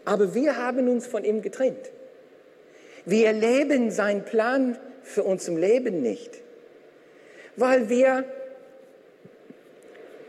Aber 0.04 0.34
wir 0.34 0.56
haben 0.56 0.88
uns 0.88 1.06
von 1.06 1.24
ihm 1.24 1.42
getrennt. 1.42 1.91
Wir 3.04 3.26
erleben 3.28 3.90
seinen 3.90 4.24
Plan 4.24 4.78
für 5.02 5.24
uns 5.24 5.48
im 5.48 5.56
Leben 5.56 6.02
nicht, 6.02 6.30
weil 7.56 7.88
wir 7.88 8.24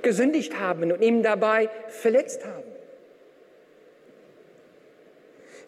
gesündigt 0.02 0.60
haben 0.60 0.92
und 0.92 1.02
ihn 1.02 1.24
dabei 1.24 1.70
verletzt 1.88 2.44
haben. 2.46 2.74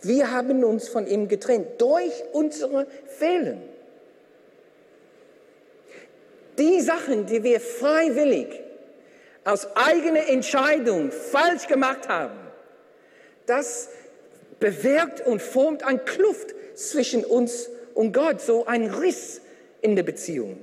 Wir 0.02 0.32
haben 0.32 0.64
uns 0.64 0.88
von 0.88 1.08
ihm 1.08 1.28
getrennt 1.28 1.82
durch 1.82 2.14
unsere 2.32 2.86
Fehlen. 3.08 3.62
Die 6.58 6.80
Sachen, 6.82 7.26
die 7.26 7.44
wir 7.44 7.60
freiwillig 7.60 8.48
aus 9.44 9.68
eigener 9.76 10.28
Entscheidung 10.28 11.12
falsch 11.12 11.68
gemacht 11.68 12.08
haben, 12.08 12.40
das 13.46 13.90
bewirkt 14.60 15.22
und 15.22 15.42
formt 15.42 15.84
eine 15.84 16.00
Kluft 16.00 16.55
zwischen 16.76 17.24
uns 17.24 17.70
und 17.94 18.14
Gott, 18.14 18.42
so 18.42 18.66
ein 18.66 18.90
Riss 18.90 19.42
in 19.82 19.96
der 19.96 20.04
Beziehung. 20.04 20.58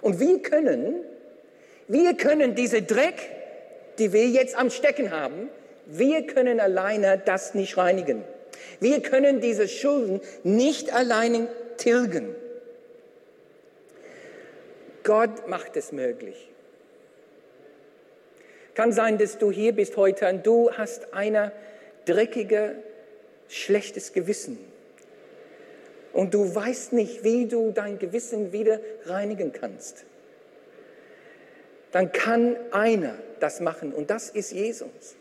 Und 0.00 0.20
wir 0.20 0.40
können, 0.40 1.00
wir 1.88 2.14
können 2.14 2.54
diese 2.54 2.82
Dreck, 2.82 3.30
die 3.98 4.12
wir 4.12 4.26
jetzt 4.28 4.56
am 4.56 4.70
Stecken 4.70 5.10
haben, 5.10 5.48
wir 5.86 6.26
können 6.26 6.60
alleine 6.60 7.20
das 7.24 7.54
nicht 7.54 7.76
reinigen. 7.76 8.24
Wir 8.80 9.00
können 9.00 9.40
diese 9.40 9.68
Schulden 9.68 10.20
nicht 10.42 10.92
alleine 10.92 11.48
tilgen. 11.76 12.34
Gott 15.04 15.48
macht 15.48 15.76
es 15.76 15.92
möglich. 15.92 16.50
Kann 18.74 18.92
sein, 18.92 19.16
dass 19.18 19.38
du 19.38 19.50
hier 19.50 19.72
bist 19.72 19.96
heute 19.96 20.28
und 20.28 20.46
du 20.46 20.70
hast 20.72 21.14
ein 21.14 21.52
dreckiges, 22.04 22.72
schlechtes 23.48 24.12
Gewissen. 24.12 24.58
Und 26.12 26.32
du 26.34 26.54
weißt 26.54 26.92
nicht, 26.92 27.24
wie 27.24 27.46
du 27.46 27.72
dein 27.72 27.98
Gewissen 27.98 28.52
wieder 28.52 28.80
reinigen 29.04 29.52
kannst. 29.52 30.04
Dann 31.92 32.12
kann 32.12 32.56
einer 32.72 33.14
das 33.40 33.60
machen 33.60 33.92
und 33.92 34.10
das 34.10 34.30
ist 34.30 34.52
Jesus. 34.52 35.16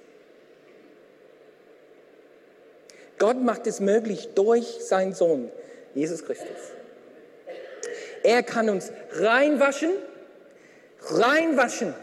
Gott 3.18 3.42
macht 3.42 3.66
es 3.68 3.80
möglich 3.80 4.30
durch 4.36 4.66
seinen 4.82 5.14
Sohn, 5.14 5.52
Jesus 5.94 6.26
Christus. 6.26 6.74
Er 8.24 8.44
kann 8.44 8.70
uns 8.70 8.92
reinwaschen, 9.14 9.92
reinwaschen. 11.02 11.94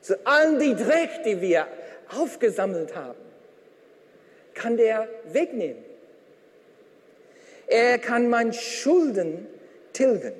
So 0.00 0.14
all 0.24 0.58
die 0.58 0.74
Dreck, 0.74 1.22
die 1.24 1.40
wir 1.40 1.66
aufgesammelt 2.08 2.96
haben, 2.96 3.29
kann 4.60 4.76
der 4.76 5.08
wegnehmen. 5.32 5.82
Er 7.66 7.98
kann 7.98 8.28
meine 8.28 8.52
Schulden 8.52 9.46
tilgen 9.94 10.34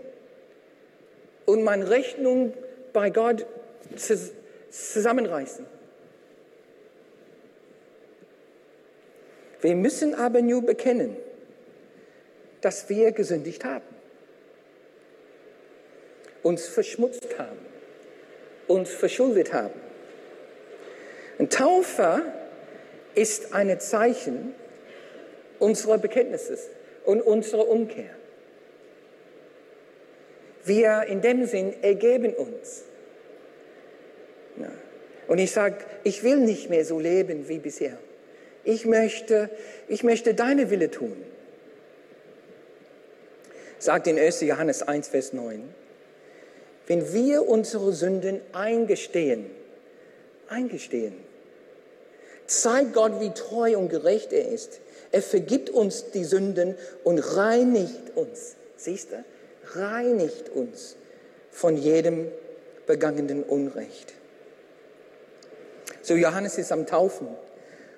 und 1.47 1.63
meine 1.63 1.89
Rechnung 1.89 2.53
bei 2.93 3.09
Gott 3.09 3.47
zusammenreißen. 4.71 5.65
Wir 9.63 9.75
müssen 9.75 10.15
aber 10.15 10.43
nur 10.43 10.67
bekennen, 10.67 11.17
dass 12.61 12.91
wir 12.91 13.13
gesündigt 13.13 13.65
haben, 13.65 13.85
uns 16.43 16.67
verschmutzt 16.67 17.39
haben, 17.39 17.59
uns 18.69 18.91
verschuldet 18.91 19.55
haben. 19.55 19.81
Ein 21.39 21.49
Taufe 21.49 22.23
ist 23.15 23.55
ein 23.55 23.79
Zeichen 23.81 24.55
unserer 25.59 25.99
Bekenntnisse 25.99 26.59
und 27.05 27.21
unserer 27.21 27.69
Umkehr. 27.69 28.11
Wir 30.65 31.05
in 31.09 31.21
dem 31.21 31.47
Sinn 31.47 31.75
ergeben 31.83 32.35
uns. 32.35 32.85
Und 35.27 35.39
ich 35.39 35.53
sage, 35.53 35.77
ich 36.03 36.23
will 36.25 36.39
nicht 36.39 36.71
mehr 36.71 36.85
so 36.85 36.99
leben 36.99 37.49
wie 37.49 37.59
bisher. 37.59 37.97
Ich 38.65 38.85
möchte, 38.85 39.49
ich 39.89 40.03
möchte 40.03 40.35
deine 40.35 40.71
Wille 40.71 40.91
tun. 40.91 41.17
Sagt 43.79 44.07
in 44.09 44.19
1. 44.19 44.43
Johannes 44.43 44.83
1, 44.83 45.09
Vers 45.09 45.33
9. 45.33 45.63
Wenn 46.87 47.13
wir 47.13 47.49
unsere 47.49 47.93
Sünden 47.93 48.41
eingestehen, 48.53 49.47
eingestehen, 50.49 51.15
zeigt 52.51 52.95
Gott, 52.95 53.21
wie 53.21 53.31
treu 53.31 53.79
und 53.79 53.89
gerecht 53.89 54.33
er 54.33 54.49
ist. 54.49 54.81
Er 55.13 55.23
vergibt 55.23 55.71
uns 55.71 56.11
die 56.11 56.25
Sünden 56.25 56.77
und 57.05 57.19
reinigt 57.19 58.17
uns. 58.17 58.57
Siehst 58.77 59.11
du? 59.13 59.25
Reinigt 59.79 60.49
uns 60.51 60.97
von 61.51 61.77
jedem 61.77 62.29
begangenen 62.87 63.43
Unrecht. 63.43 64.15
So 66.03 66.15
Johannes 66.15 66.59
ist 66.59 66.73
am 66.73 66.87
Taufen 66.87 67.29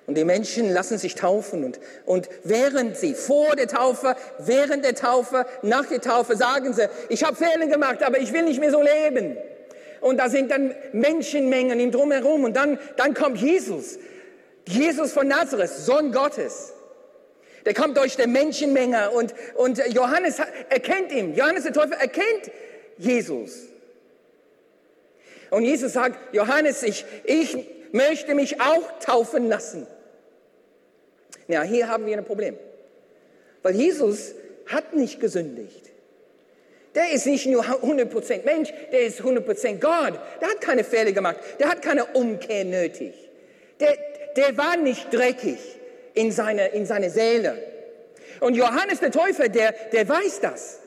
Und 0.05 0.17
die 0.17 0.25
Menschen 0.25 0.71
lassen 0.71 0.97
sich 0.97 1.15
taufen 1.15 1.63
und, 1.63 1.79
und 2.05 2.29
während 2.43 2.97
sie 2.97 3.13
vor 3.13 3.55
der 3.55 3.67
Taufe, 3.67 4.15
während 4.39 4.83
der 4.83 4.95
Taufe, 4.95 5.45
nach 5.61 5.85
der 5.85 6.01
Taufe 6.01 6.35
sagen 6.35 6.73
sie, 6.73 6.89
ich 7.09 7.23
habe 7.23 7.37
Fehler 7.37 7.67
gemacht, 7.67 8.03
aber 8.03 8.19
ich 8.19 8.33
will 8.33 8.43
nicht 8.43 8.59
mehr 8.59 8.71
so 8.71 8.81
leben. 8.81 9.37
Und 10.01 10.17
da 10.17 10.29
sind 10.29 10.51
dann 10.51 10.75
Menschenmengen 10.91 11.79
im 11.79 11.91
Drumherum 11.91 12.43
und 12.43 12.57
dann, 12.57 12.77
dann 12.97 13.13
kommt 13.13 13.37
Jesus, 13.37 13.97
Jesus 14.67 15.11
von 15.11 15.27
Nazareth, 15.27 15.69
Sohn 15.69 16.11
Gottes. 16.11 16.73
Der 17.65 17.73
kommt 17.73 17.97
durch 17.97 18.15
die 18.17 18.27
Menschenmenge 18.27 19.11
und, 19.11 19.33
und 19.55 19.77
Johannes 19.93 20.39
erkennt 20.69 21.11
ihn. 21.11 21.33
Johannes 21.33 21.63
der 21.63 21.73
Täufer 21.73 21.95
erkennt 21.95 22.51
Jesus. 22.97 23.67
Und 25.49 25.63
Jesus 25.63 25.93
sagt, 25.93 26.33
Johannes, 26.33 26.83
ich, 26.83 27.05
ich 27.23 27.55
möchte 27.91 28.35
mich 28.35 28.59
auch 28.59 28.99
taufen 28.99 29.47
lassen. 29.47 29.87
Ja, 31.47 31.61
hier 31.61 31.87
haben 31.87 32.05
wir 32.05 32.17
ein 32.17 32.25
Problem. 32.25 32.57
Weil 33.61 33.75
Jesus 33.75 34.33
hat 34.65 34.93
nicht 34.93 35.19
gesündigt. 35.19 35.91
Der 36.95 37.11
ist 37.11 37.25
nicht 37.25 37.45
nur 37.47 37.63
100% 37.63 38.45
Mensch, 38.45 38.71
der 38.91 39.01
ist 39.01 39.21
100% 39.21 39.79
Gott. 39.79 40.19
Der 40.41 40.49
hat 40.49 40.61
keine 40.61 40.83
Fehler 40.83 41.11
gemacht. 41.11 41.37
Der 41.59 41.69
hat 41.69 41.81
keine 41.81 42.05
Umkehr 42.05 42.65
nötig. 42.65 43.13
Der, 43.79 43.97
der 44.35 44.57
war 44.57 44.77
nicht 44.77 45.13
dreckig 45.13 45.59
in 46.13 46.31
seiner 46.31 46.71
in 46.71 46.85
seine 46.85 47.09
Seele. 47.09 47.57
Und 48.39 48.55
Johannes 48.55 48.99
der 48.99 49.11
Täufer, 49.11 49.47
der, 49.47 49.71
der 49.91 50.07
weiß 50.07 50.41
das. 50.41 50.79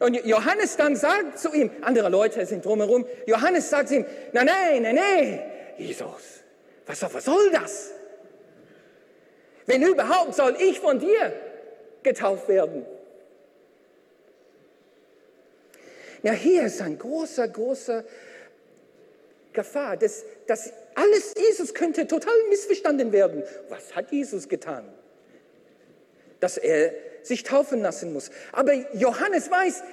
Und 0.00 0.14
Johannes 0.24 0.76
dann 0.76 0.94
sagt 0.96 1.38
zu 1.38 1.52
ihm, 1.52 1.70
andere 1.82 2.08
Leute 2.08 2.46
sind 2.46 2.64
drumherum, 2.64 3.04
Johannes 3.26 3.68
sagt 3.68 3.88
zu 3.88 3.96
ihm, 3.96 4.06
nein, 4.32 4.46
nein, 4.46 4.82
nein, 4.82 4.94
nein, 4.94 5.42
Jesus, 5.76 6.42
was, 6.86 7.02
was 7.02 7.24
soll 7.24 7.50
das? 7.50 7.90
Wenn 9.66 9.82
überhaupt 9.82 10.34
soll 10.34 10.56
ich 10.60 10.80
von 10.80 10.98
dir 10.98 11.32
getauft 12.02 12.48
werden. 12.48 12.86
Ja, 16.22 16.32
hier 16.32 16.64
ist 16.64 16.80
ein 16.80 16.98
großer, 16.98 17.48
großer 17.48 18.04
Gefahr, 19.52 19.96
dass, 19.96 20.24
dass 20.46 20.72
alles 20.98 21.34
Jesus 21.38 21.74
könnte 21.74 22.06
total 22.08 22.34
missverstanden 22.48 23.12
werden. 23.12 23.44
Was 23.68 23.94
hat 23.94 24.10
Jesus 24.10 24.48
getan? 24.48 24.84
Dass 26.40 26.58
er 26.58 26.92
sich 27.22 27.44
taufen 27.44 27.80
lassen 27.82 28.12
muss. 28.12 28.30
Aber 28.52 28.72
Johannes 28.94 29.50
weiß, 29.50 29.84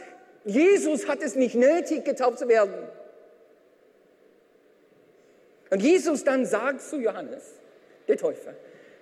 Jesus 0.45 1.07
hat 1.07 1.21
es 1.21 1.35
nicht 1.35 1.55
nötig, 1.55 2.05
getauft 2.05 2.39
zu 2.39 2.47
werden. 2.47 2.73
Und 5.69 5.81
Jesus 5.81 6.23
dann 6.23 6.45
sagt 6.45 6.81
zu 6.81 6.99
Johannes, 6.99 7.43
der 8.07 8.17
Täufer, 8.17 8.55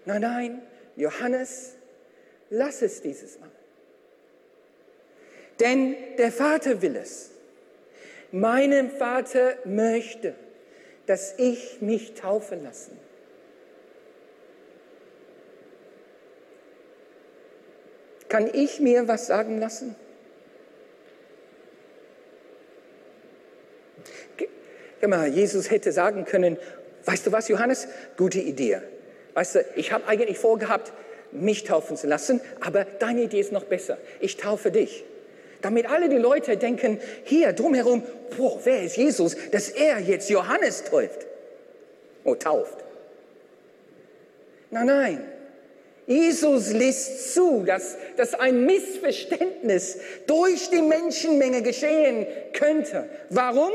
nein, 0.06 0.22
nein, 0.22 0.62
Johannes, 0.96 1.76
lass 2.50 2.82
es 2.82 3.02
dieses 3.02 3.40
Mal. 3.40 3.52
Denn 5.60 5.96
der 6.18 6.32
Vater 6.32 6.82
will 6.82 6.96
es. 6.96 7.32
Mein 8.32 8.90
Vater 8.92 9.58
möchte, 9.66 10.34
dass 11.06 11.34
ich 11.38 11.82
mich 11.82 12.14
taufen 12.14 12.64
lasse. 12.64 12.92
Kann 18.30 18.50
ich 18.52 18.80
mir 18.80 19.08
was 19.08 19.28
sagen 19.28 19.60
lassen? 19.60 19.96
Immer, 25.02 25.28
Jesus 25.28 25.70
hätte 25.70 25.92
sagen 25.92 26.26
können, 26.26 26.58
weißt 27.06 27.28
du 27.28 27.32
was, 27.32 27.50
Johannes, 27.50 27.88
gute 28.18 28.40
Idee. 28.40 28.82
Weißt 29.34 29.56
du, 29.56 29.66
ich 29.76 29.92
habe 29.92 30.08
eigentlich 30.08 30.40
vorgehabt, 30.40 30.94
mich 31.32 31.64
taufen 31.64 31.98
zu 31.98 32.08
lassen, 32.08 32.40
aber 32.62 32.86
deine 32.86 33.24
Idee 33.24 33.42
ist 33.42 33.52
noch 33.52 33.66
besser. 33.66 33.98
Ich 34.20 34.38
taufe 34.38 34.72
dich. 34.72 35.04
Damit 35.64 35.90
alle 35.90 36.10
die 36.10 36.18
Leute 36.18 36.58
denken, 36.58 37.00
hier 37.24 37.54
drumherum, 37.54 38.04
boah, 38.38 38.60
wer 38.66 38.84
ist 38.84 38.98
Jesus, 38.98 39.38
dass 39.50 39.70
er 39.70 40.00
jetzt 40.00 40.30
Johannes 40.30 40.84
täuft? 40.84 41.26
Oh, 42.26 42.36
tauft. 42.36 42.84
Nein, 44.72 44.86
nein. 44.86 45.26
Jesus 46.06 46.74
lässt 46.74 47.34
zu, 47.34 47.64
dass, 47.64 47.96
dass 48.18 48.34
ein 48.34 48.66
Missverständnis 48.66 50.00
durch 50.28 50.70
die 50.70 50.82
Menschenmenge 50.82 51.62
geschehen 51.62 52.28
könnte. 52.52 53.08
Warum? 53.30 53.72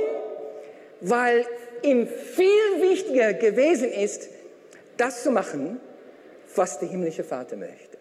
Weil 1.01 1.47
ihm 1.81 2.07
viel 2.07 2.83
wichtiger 2.83 3.33
gewesen 3.33 3.91
ist, 3.91 4.29
das 4.99 5.23
zu 5.23 5.31
machen, 5.31 5.81
was 6.55 6.81
der 6.81 6.91
himmlische 6.91 7.25
Vater 7.25 7.57
möchte. 7.57 7.97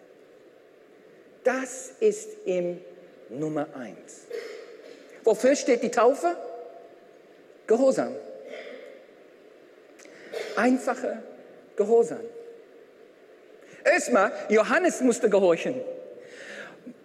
Das 1.42 1.92
ist 2.00 2.28
ihm 2.44 2.80
Nummer 3.30 3.66
eins. 3.74 4.26
Wofür 5.24 5.56
steht 5.56 5.82
die 5.82 5.90
Taufe? 5.90 6.36
Gehorsam. 7.66 8.14
Einfache 10.56 11.22
Gehorsam. 11.76 12.20
Erstmal, 13.84 14.32
Johannes 14.48 15.00
musste 15.00 15.30
gehorchen. 15.30 15.80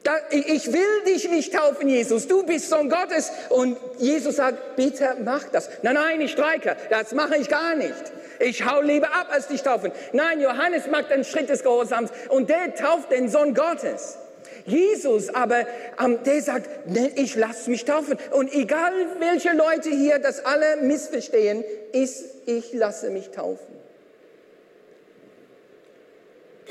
Da, 0.03 0.17
ich 0.31 0.71
will 0.73 1.03
dich 1.05 1.29
nicht 1.29 1.53
taufen, 1.53 1.87
Jesus. 1.87 2.27
Du 2.27 2.43
bist 2.43 2.69
Sohn 2.69 2.89
Gottes. 2.89 3.31
Und 3.49 3.77
Jesus 3.99 4.35
sagt, 4.35 4.75
bitte 4.75 5.15
mach 5.23 5.45
das. 5.45 5.69
Nein, 5.81 5.93
nein, 5.93 6.21
ich 6.21 6.31
streike. 6.31 6.75
Das 6.89 7.13
mache 7.13 7.37
ich 7.37 7.47
gar 7.47 7.75
nicht. 7.75 8.11
Ich 8.39 8.65
hau 8.65 8.81
lieber 8.81 9.13
ab, 9.13 9.27
als 9.31 9.47
dich 9.47 9.63
taufen. 9.63 9.91
Nein, 10.11 10.41
Johannes 10.41 10.87
macht 10.87 11.11
einen 11.11 11.23
Schritt 11.23 11.49
des 11.49 11.63
Gehorsams 11.63 12.11
und 12.29 12.49
der 12.49 12.75
tauft 12.75 13.11
den 13.11 13.29
Sohn 13.29 13.53
Gottes. 13.53 14.17
Jesus 14.65 15.29
aber, 15.33 15.67
ähm, 16.03 16.19
der 16.23 16.41
sagt, 16.41 16.69
ich 17.15 17.35
lasse 17.35 17.69
mich 17.69 17.85
taufen. 17.85 18.17
Und 18.31 18.53
egal 18.53 18.93
welche 19.19 19.51
Leute 19.51 19.89
hier 19.89 20.19
das 20.19 20.45
alle 20.45 20.77
missverstehen, 20.77 21.63
ist, 21.91 22.25
ich 22.45 22.73
lasse 22.73 23.09
mich 23.09 23.29
taufen. 23.31 23.73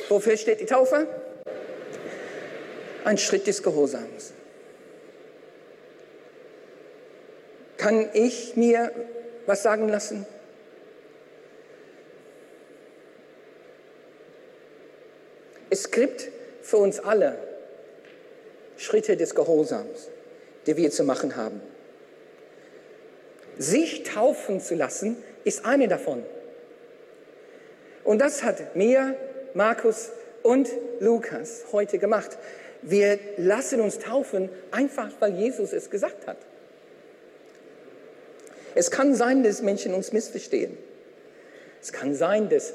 Wofür 0.09 0.37
steht 0.37 0.61
die 0.61 0.67
Taufe? 0.67 1.07
Ein 3.05 3.19
Schritt 3.19 3.47
des 3.47 3.63
Gehorsams. 3.63 4.33
Kann 7.77 8.09
ich 8.13 8.57
mir 8.57 8.93
was 9.47 9.63
sagen 9.63 9.89
lassen? 9.89 10.25
Es 15.69 15.91
gibt 15.91 16.29
für 16.63 16.77
uns 16.77 17.01
alle 17.01 17.52
Schritte 18.83 19.17
des 19.17 19.35
Gehorsams, 19.35 20.09
die 20.67 20.77
wir 20.77 20.91
zu 20.91 21.05
machen 21.05 21.37
haben. 21.37 21.61
Sich 23.57 24.03
taufen 24.03 24.61
zu 24.61 24.75
lassen, 24.75 25.17
ist 25.45 25.65
eine 25.65 25.87
davon. 25.87 26.25
Und 28.03 28.19
das 28.21 28.43
hat 28.43 28.75
mir, 28.75 29.15
Markus 29.55 30.11
und 30.43 30.69
Lukas 30.99 31.67
heute 31.71 31.99
gemacht. 31.99 32.37
Wir 32.83 33.19
lassen 33.37 33.81
uns 33.81 34.01
taufen, 34.01 34.49
einfach 34.73 35.11
weil 35.21 35.35
Jesus 35.35 35.73
es 35.73 35.89
gesagt 35.89 36.27
hat. 36.27 36.39
Es 38.75 38.91
kann 38.91 39.15
sein, 39.15 39.45
dass 39.45 39.63
Menschen 39.63 39.95
uns 39.95 40.13
missverstehen. 40.13 40.77
Es 41.81 41.93
kann 41.93 42.17
sein, 42.17 42.49
dass 42.49 42.73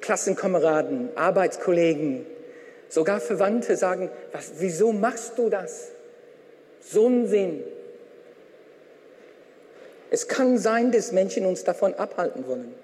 Klassenkameraden, 0.00 1.08
Arbeitskollegen, 1.16 2.26
sogar 2.90 3.20
Verwandte 3.20 3.76
sagen, 3.76 4.10
was, 4.32 4.52
wieso 4.58 4.92
machst 4.92 5.38
du 5.38 5.48
das? 5.48 5.88
So 6.82 7.06
ein 7.08 7.26
Sinn. 7.26 7.62
Es 10.10 10.28
kann 10.28 10.58
sein, 10.58 10.90
dass 10.92 11.12
Menschen 11.12 11.46
uns 11.46 11.64
davon 11.64 11.94
abhalten 11.94 12.46
wollen. 12.46 12.74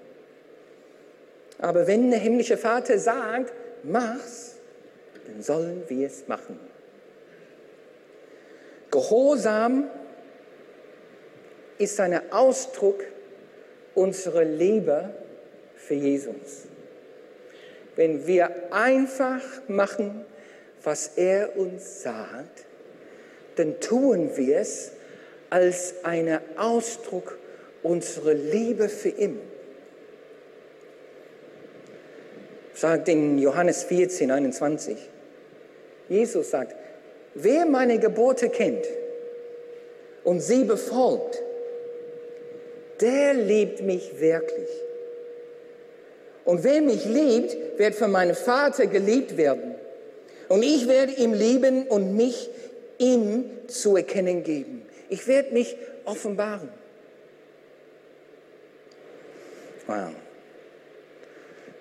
Aber 1.59 1.85
wenn 1.87 2.09
der 2.09 2.19
himmlische 2.19 2.57
Vater 2.57 2.97
sagt, 2.97 3.53
mach's, 3.83 4.55
dann 5.27 5.43
sollen 5.43 5.83
wir 5.87 6.07
es 6.07 6.27
machen. 6.27 6.59
Gehorsam 8.89 9.89
ist 11.77 11.99
ein 11.99 12.31
Ausdruck 12.31 13.03
unserer 13.93 14.45
Liebe 14.45 15.09
für 15.75 15.95
Jesus. 15.95 16.67
Wenn 17.97 18.25
wir 18.25 18.71
einfach 18.71 19.41
machen, 19.67 20.25
was 20.83 21.17
er 21.17 21.57
uns 21.57 22.01
sagt, 22.03 22.65
dann 23.57 23.81
tun 23.81 24.31
wir 24.35 24.59
es 24.59 24.93
als 25.49 25.95
einen 26.03 26.39
Ausdruck 26.55 27.37
unserer 27.83 28.33
Liebe 28.33 28.87
für 28.87 29.09
ihn. 29.09 29.41
sagt 32.77 33.09
in 33.09 33.39
Johannes 33.39 33.83
14, 33.83 34.29
21. 34.29 34.97
Jesus 36.09 36.51
sagt, 36.51 36.75
wer 37.33 37.65
meine 37.65 37.99
Gebote 37.99 38.49
kennt 38.49 38.85
und 40.23 40.41
sie 40.41 40.63
befolgt, 40.63 41.41
der 43.01 43.33
liebt 43.33 43.81
mich 43.81 44.19
wirklich. 44.19 44.69
Und 46.47 46.63
wer 46.63 46.81
mich 46.81 47.03
liebt, 47.03 47.77
wird 47.77 47.93
von 47.93 48.09
meinem 48.09 48.33
Vater 48.33 48.87
geliebt 48.87 49.35
werden. 49.35 49.75
Und 50.47 50.63
ich 50.63 50.87
werde 50.87 51.11
ihm 51.11 51.33
lieben 51.33 51.85
und 51.87 52.15
mich 52.15 52.49
ihm 52.97 53.43
zu 53.67 53.97
erkennen 53.97 54.43
geben. 54.43 54.83
Ich 55.09 55.27
werde 55.27 55.53
mich 55.53 55.75
offenbaren. 56.05 56.69
Wow. 59.87 60.11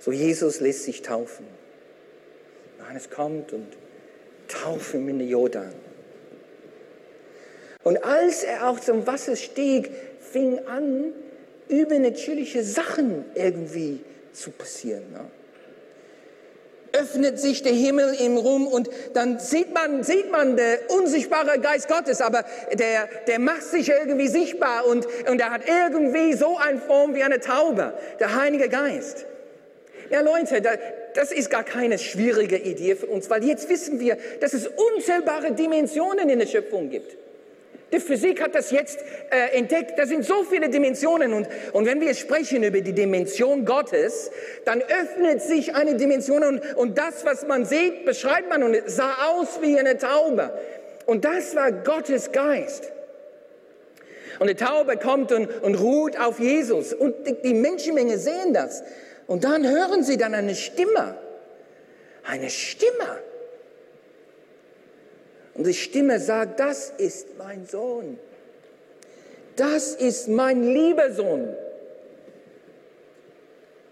So 0.01 0.11
Jesus 0.11 0.59
lässt 0.59 0.83
sich 0.83 1.01
taufen. 1.01 1.47
Johannes 2.81 3.09
kommt 3.09 3.53
und 3.53 3.69
tauft 4.49 4.95
ihn 4.95 5.09
in 5.09 5.21
den 5.21 5.29
Jordan. 5.29 5.73
Und 7.85 8.03
als 8.05 8.43
er 8.43 8.69
auch 8.69 8.81
zum 8.81 9.07
Wasser 9.07 9.37
stieg, 9.37 9.93
fing 10.19 10.59
an, 10.67 11.13
übernatürliche 11.69 12.65
Sachen 12.65 13.25
irgendwie 13.37 14.01
zu 14.01 14.16
passieren. 14.51 15.11
Ne? 15.13 15.21
Öffnet 16.93 17.39
sich 17.39 17.63
der 17.63 17.73
Himmel 17.73 18.15
im 18.15 18.37
Rum 18.37 18.67
und 18.67 18.89
dann 19.13 19.39
sieht 19.39 19.75
man, 19.75 20.03
sieht 20.03 20.31
man 20.31 20.57
der 20.57 20.91
unsichtbare 20.91 21.59
Geist 21.61 21.89
Gottes, 21.89 22.21
aber 22.21 22.45
der, 22.73 23.09
der 23.27 23.39
macht 23.39 23.65
sich 23.65 23.91
irgendwie 23.91 24.29
sichtbar 24.29 24.87
und, 24.87 25.07
und 25.29 25.41
er 25.41 25.51
hat 25.51 25.63
irgendwie 25.67 26.35
so 26.35 26.57
eine 26.57 26.81
Form 26.81 27.15
wie 27.15 27.23
eine 27.23 27.41
Taube, 27.41 27.93
der 28.19 28.35
Heilige 28.35 28.69
Geist. 28.69 29.27
Ja, 30.11 30.21
Leute, 30.21 30.63
das 31.15 31.33
ist 31.33 31.51
gar 31.51 31.65
keine 31.65 31.99
schwierige 31.99 32.57
Idee 32.57 32.95
für 32.95 33.07
uns, 33.07 33.29
weil 33.29 33.45
jetzt 33.45 33.69
wissen 33.69 33.99
wir, 33.99 34.17
dass 34.41 34.55
es 34.55 34.69
unzählbare 34.69 35.53
Dimensionen 35.53 36.29
in 36.29 36.39
der 36.39 36.47
Schöpfung 36.47 36.91
gibt. 36.91 37.17
Die 37.93 38.01
Physik 38.01 38.43
hat 38.43 38.55
das 38.55 38.73
jetzt 38.73 38.99
äh, 39.31 39.57
entdeckt. 39.57 39.97
Da 39.97 40.07
sind 40.07 40.25
so 40.25 40.43
viele 40.43 40.69
Dimensionen. 40.69 41.33
Und, 41.33 41.49
und 41.73 41.87
wenn 41.87 42.01
wir 42.01 42.15
sprechen 42.15 42.65
über 42.65 42.81
die 42.81 42.93
Dimension 42.93 43.65
Gottes, 43.65 44.31
dann 44.65 44.83
öffnet 44.83 45.41
sich 45.41 45.75
eine 45.77 45.95
Dimension 45.95 46.43
und, 46.43 46.77
und 46.77 46.99
das, 46.99 47.25
was 47.25 47.47
man 47.47 47.65
sieht, 47.65 48.05
beschreibt 48.05 48.49
man 48.49 48.65
und 48.65 48.77
sah 48.87 49.15
aus 49.29 49.61
wie 49.63 49.79
eine 49.79 49.99
Taube. 49.99 50.53
Und 51.07 51.25
das 51.25 51.55
war 51.55 51.71
Gottes 51.71 52.33
Geist. 52.33 52.91
Und 54.41 54.49
die 54.49 54.57
Taube 54.57 54.97
kommt 54.97 55.31
und, 55.33 55.49
und 55.63 55.77
ruht 55.77 56.19
auf 56.19 56.41
Jesus. 56.41 56.93
Und 56.93 57.27
die, 57.27 57.35
die 57.41 57.55
Menschenmenge 57.55 58.19
sehen 58.19 58.53
das. 58.53 58.83
Und 59.27 59.45
dann 59.45 59.67
hören 59.67 60.03
sie 60.03 60.17
dann 60.17 60.35
eine 60.35 60.55
Stimme. 60.55 61.17
Eine 62.25 62.51
Stimme. 62.51 63.21
Und 65.57 65.67
die 65.67 65.75
Stimme 65.75 66.21
sagt, 66.21 66.61
das 66.61 66.91
ist 66.91 67.39
mein 67.39 67.67
Sohn. 67.67 68.19
Das 69.57 69.95
ist 69.95 70.29
mein 70.29 70.63
lieber 70.63 71.13
Sohn. 71.13 71.57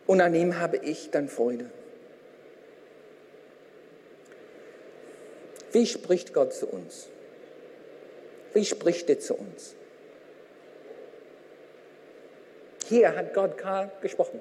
Und 0.07 0.21
an 0.21 0.35
ihm 0.35 0.59
habe 0.61 0.77
ich 0.77 1.11
dann 1.11 1.29
Freude. 1.29 1.71
Wie 5.73 5.87
spricht 5.87 6.35
Gott 6.35 6.53
zu 6.53 6.67
uns? 6.67 7.09
Wie 8.53 8.65
spricht 8.65 9.09
er 9.09 9.19
zu 9.19 9.35
uns? 9.35 9.75
Hier 12.87 13.17
hat 13.17 13.33
Gott 13.33 13.57
Karl 13.57 13.91
gesprochen. 14.03 14.39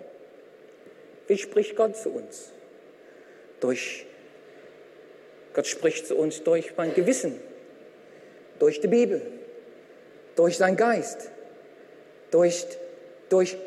Wie 1.28 1.38
spricht 1.38 1.78
Gott 1.78 1.96
zu 1.96 2.10
uns? 2.10 2.52
Durch 3.62 4.06
Gott 5.54 5.68
spricht 5.68 6.08
zu 6.08 6.16
uns 6.16 6.44
durch 6.44 6.74
mein 6.78 6.94
Gewissen, 6.94 7.40
durch 8.60 8.82
die 8.82 8.88
Bibel, 8.88 9.22
durch 10.36 10.58
seinen 10.58 10.78
Geist, 10.78 11.30
durch, 12.32 12.66
durch 13.30 13.58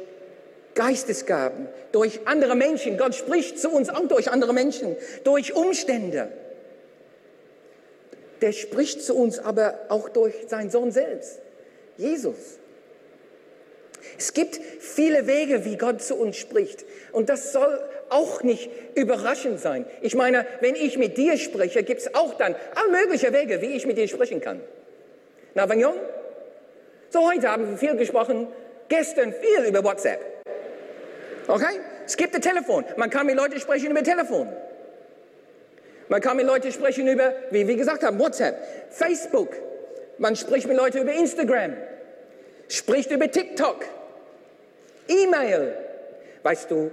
Geistesgaben, 0.75 1.69
durch 1.93 2.21
andere 2.27 2.57
Menschen. 2.57 2.99
Gott 2.99 3.15
spricht 3.15 3.59
zu 3.59 3.71
uns 3.71 3.89
auch 3.89 4.07
durch 4.09 4.31
andere 4.31 4.53
Menschen, 4.53 4.97
durch 5.25 5.55
Umstände. 5.55 6.29
Der 8.41 8.53
spricht 8.53 9.03
zu 9.03 9.17
uns 9.17 9.39
aber 9.39 9.79
auch 9.89 10.09
durch 10.09 10.35
seinen 10.49 10.71
Sohn 10.71 10.93
selbst, 10.93 11.41
Jesus. 11.97 12.59
Es 14.19 14.33
gibt 14.33 14.61
viele 14.81 15.27
Wege, 15.27 15.65
wie 15.65 15.77
Gott 15.77 16.03
zu 16.03 16.15
uns 16.17 16.37
spricht. 16.37 16.85
Und 17.13 17.29
das 17.29 17.53
soll 17.53 17.81
auch 18.11 18.43
nicht 18.43 18.71
überraschend 18.95 19.61
sein. 19.61 19.87
Ich 20.01 20.15
meine, 20.15 20.47
wenn 20.61 20.75
ich 20.75 20.99
mit 20.99 21.17
dir 21.17 21.37
spreche, 21.37 21.83
gibt 21.83 22.01
es 22.01 22.15
auch 22.15 22.35
dann 22.35 22.55
alle 22.75 22.91
möglichen 22.91 23.33
Wege, 23.33 23.61
wie 23.63 23.77
ich 23.77 23.87
mit 23.87 23.99
dir 23.99 24.09
sprechen 24.09 24.41
kann. 24.41 24.61
Na, 25.55 25.69
Vagnon? 25.69 25.95
So, 27.11 27.29
heute 27.31 27.51
haben 27.51 27.71
wir 27.71 27.79
viel 27.79 27.97
gesprochen, 27.97 28.49
gestern 28.89 29.33
viel 29.33 29.65
über 29.69 29.83
WhatsApp. 29.83 30.21
Okay? 31.49 31.81
Es 32.05 32.17
gibt 32.17 32.35
ein 32.35 32.43
Telefon. 32.43 32.85
Man 32.97 33.11
kann 33.11 33.27
mit 33.27 33.37
Leuten 33.37 33.59
sprechen 33.59 33.91
über 33.91 34.03
Telefon. 34.03 34.49
Man 36.09 36.21
kann 36.21 36.37
mit 36.37 36.47
Leuten 36.47 36.71
sprechen 36.71 37.09
über, 37.09 37.33
wie 37.51 37.67
wir 37.67 37.77
gesagt 37.77 38.05
haben, 38.05 38.19
WhatsApp, 38.19 38.57
Facebook. 38.91 39.51
Man 40.19 40.37
spricht 40.37 40.69
mit 40.69 40.77
Leuten 40.77 40.99
über 40.99 41.13
Instagram, 41.13 41.77
spricht 42.69 43.11
über 43.11 43.31
TikTok, 43.31 43.85
E-Mail. 45.09 45.75
Weißt 46.43 46.71
du, 46.71 46.91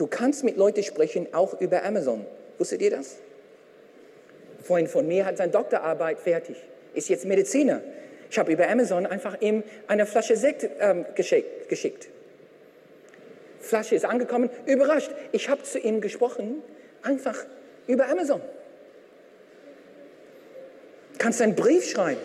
Du 0.00 0.06
kannst 0.06 0.44
mit 0.44 0.56
Leuten 0.56 0.82
sprechen, 0.82 1.28
auch 1.34 1.60
über 1.60 1.84
Amazon. 1.84 2.24
Wusstet 2.56 2.80
ihr 2.80 2.90
das? 2.90 3.18
Freund 4.62 4.88
von 4.88 5.06
mir 5.06 5.26
hat 5.26 5.36
seine 5.36 5.52
Doktorarbeit 5.52 6.20
fertig, 6.20 6.56
ist 6.94 7.10
jetzt 7.10 7.26
Mediziner. 7.26 7.82
Ich 8.30 8.38
habe 8.38 8.50
über 8.50 8.66
Amazon 8.66 9.04
einfach 9.04 9.42
ihm 9.42 9.62
eine 9.88 10.06
Flasche 10.06 10.36
Sekt 10.36 10.66
ähm, 10.80 11.04
geschickt, 11.14 11.68
geschickt. 11.68 12.08
Flasche 13.60 13.94
ist 13.94 14.06
angekommen, 14.06 14.48
überrascht. 14.64 15.10
Ich 15.32 15.50
habe 15.50 15.64
zu 15.64 15.78
ihm 15.78 16.00
gesprochen, 16.00 16.62
einfach 17.02 17.36
über 17.86 18.08
Amazon. 18.08 18.40
Du 21.12 21.18
kannst 21.18 21.42
einen 21.42 21.54
Brief 21.54 21.84
schreiben. 21.84 22.22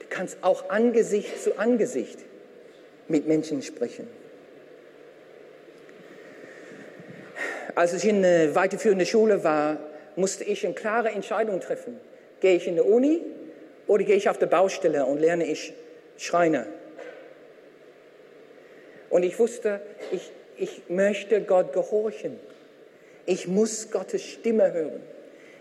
Du 0.00 0.06
kannst 0.10 0.38
auch 0.40 0.68
Angesicht 0.68 1.40
zu 1.40 1.56
Angesicht 1.60 2.18
mit 3.06 3.28
Menschen 3.28 3.62
sprechen. 3.62 4.08
Als 7.74 7.92
ich 7.92 8.04
in 8.04 8.24
eine 8.24 8.54
weiterführende 8.54 9.06
Schule 9.06 9.44
war, 9.44 9.78
musste 10.16 10.44
ich 10.44 10.64
eine 10.64 10.74
klare 10.74 11.10
Entscheidung 11.10 11.60
treffen. 11.60 11.98
Gehe 12.40 12.56
ich 12.56 12.66
in 12.66 12.74
die 12.74 12.80
Uni 12.80 13.22
oder 13.86 14.04
gehe 14.04 14.16
ich 14.16 14.28
auf 14.28 14.38
die 14.38 14.46
Baustelle 14.46 15.04
und 15.04 15.18
lerne 15.18 15.46
ich 15.46 15.72
Schreiner? 16.16 16.66
Und 19.10 19.22
ich 19.22 19.38
wusste, 19.38 19.80
ich, 20.10 20.30
ich 20.56 20.82
möchte 20.88 21.40
Gott 21.40 21.72
gehorchen. 21.72 22.38
Ich 23.26 23.46
muss 23.46 23.90
Gottes 23.90 24.22
Stimme 24.22 24.72
hören. 24.72 25.00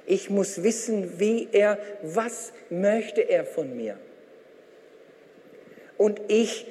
Ich 0.05 0.29
muss 0.29 0.63
wissen, 0.63 1.19
wie 1.19 1.49
er, 1.51 1.77
was 2.01 2.53
möchte 2.69 3.21
er 3.21 3.45
von 3.45 3.75
mir. 3.75 3.97
Und 5.97 6.21
ich 6.27 6.65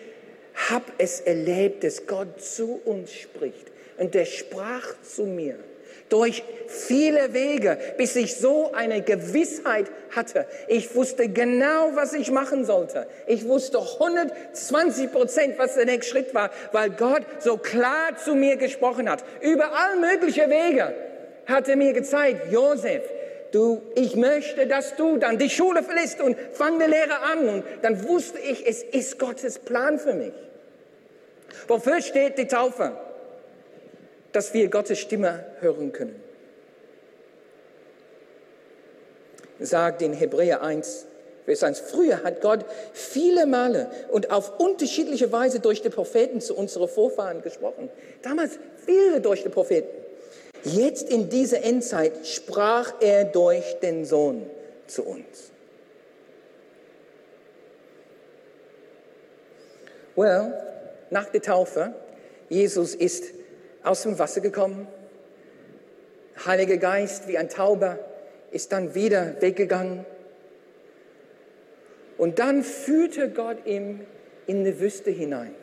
habe 0.71 0.87
es 0.99 1.21
erlebt, 1.21 1.85
dass 1.85 2.07
Gott 2.07 2.41
zu 2.41 2.81
uns 2.85 3.13
spricht. 3.13 3.71
Und 3.99 4.15
der 4.15 4.25
sprach 4.25 4.95
zu 5.03 5.25
mir 5.25 5.57
durch 6.09 6.43
viele 6.69 7.33
Wege, 7.33 7.79
bis 7.97 8.17
ich 8.17 8.37
so 8.37 8.73
eine 8.73 9.03
Gewissheit 9.03 9.87
hatte. 10.15 10.47
Ich 10.69 10.95
wusste 10.95 11.29
genau, 11.29 11.91
was 11.95 12.13
ich 12.13 12.31
machen 12.31 12.65
sollte. 12.65 13.07
Ich 13.27 13.47
wusste 13.47 13.79
120 13.79 15.13
Prozent, 15.13 15.59
was 15.59 15.75
der 15.75 15.87
nächste 15.87 16.13
Schritt 16.13 16.35
war, 16.35 16.51
weil 16.73 16.91
Gott 16.91 17.23
so 17.41 17.57
klar 17.57 18.17
zu 18.23 18.35
mir 18.35 18.57
gesprochen 18.57 19.09
hat. 19.09 19.25
Über 19.41 19.73
all 19.73 19.97
mögliche 19.99 20.49
Wege 20.49 20.95
hat 21.47 21.69
er 21.69 21.77
mir 21.77 21.93
gezeigt, 21.93 22.53
Josef, 22.53 23.03
du, 23.53 23.83
ich 23.95 24.17
möchte, 24.17 24.67
dass 24.67 24.97
du 24.97 25.17
dann 25.17 25.39
die 25.39 25.51
Schule 25.51 25.83
verlässt 25.83 26.21
und 26.21 26.37
fang 26.53 26.79
die 26.79 26.91
Lehre 26.91 27.21
an. 27.21 27.49
Und 27.49 27.65
dann 27.83 28.07
wusste 28.09 28.39
ich, 28.39 28.67
es 28.67 28.83
ist 28.83 29.19
Gottes 29.19 29.59
Plan 29.59 29.99
für 29.99 30.15
mich. 30.15 30.35
Wofür 31.69 32.01
steht 32.01 32.39
die 32.39 32.47
Taufe? 32.47 32.93
Dass 34.37 34.53
wir 34.53 34.69
Gottes 34.69 34.99
Stimme 34.99 35.47
hören 35.61 35.93
können. 35.93 36.23
Sagt 39.59 40.03
in 40.03 40.13
Hebräer 40.13 40.63
1, 40.63 41.07
Vers 41.47 41.63
1, 41.63 41.81
früher 41.81 42.23
hat 42.23 42.43
Gott 42.43 42.67
viele 42.93 43.47
Male 43.47 43.91
und 44.11 44.31
auf 44.31 44.61
unterschiedliche 44.61 45.33
Weise 45.33 45.61
durch 45.61 45.81
die 45.81 45.89
Propheten 45.89 46.43
zu 46.43 46.55
unseren 46.55 46.87
Vorfahren 46.87 47.41
gesprochen. 47.41 47.89
Damals 48.21 48.59
viele 48.85 49.23
durch 49.23 49.43
die 49.43 49.49
Propheten. 49.49 49.89
Jetzt 50.65 51.09
in 51.09 51.31
dieser 51.31 51.63
Endzeit 51.63 52.27
sprach 52.27 52.93
er 53.01 53.25
durch 53.25 53.81
den 53.81 54.05
Sohn 54.05 54.51
zu 54.87 55.03
uns. 55.05 55.51
Well, 60.15 60.53
nach 61.09 61.31
der 61.31 61.41
Taufe, 61.41 61.95
Jesus 62.51 62.95
ist 62.95 63.36
aus 63.87 64.03
dem 64.03 64.19
Wasser 64.19 64.41
gekommen. 64.41 64.89
Heiliger 66.45 66.77
Geist 66.77 67.29
wie 67.29 67.39
ein 67.39 67.49
Tauber 67.49 67.99
ist 68.51 68.73
dann 68.73 68.95
wieder 68.95 69.41
weggegangen. 69.41 70.05
Und 72.19 72.39
dann 72.39 72.65
führte 72.65 73.31
Gott 73.31 73.65
ihn 73.65 74.05
in 74.47 74.65
die 74.65 74.81
Wüste 74.81 75.11
hinein, 75.11 75.55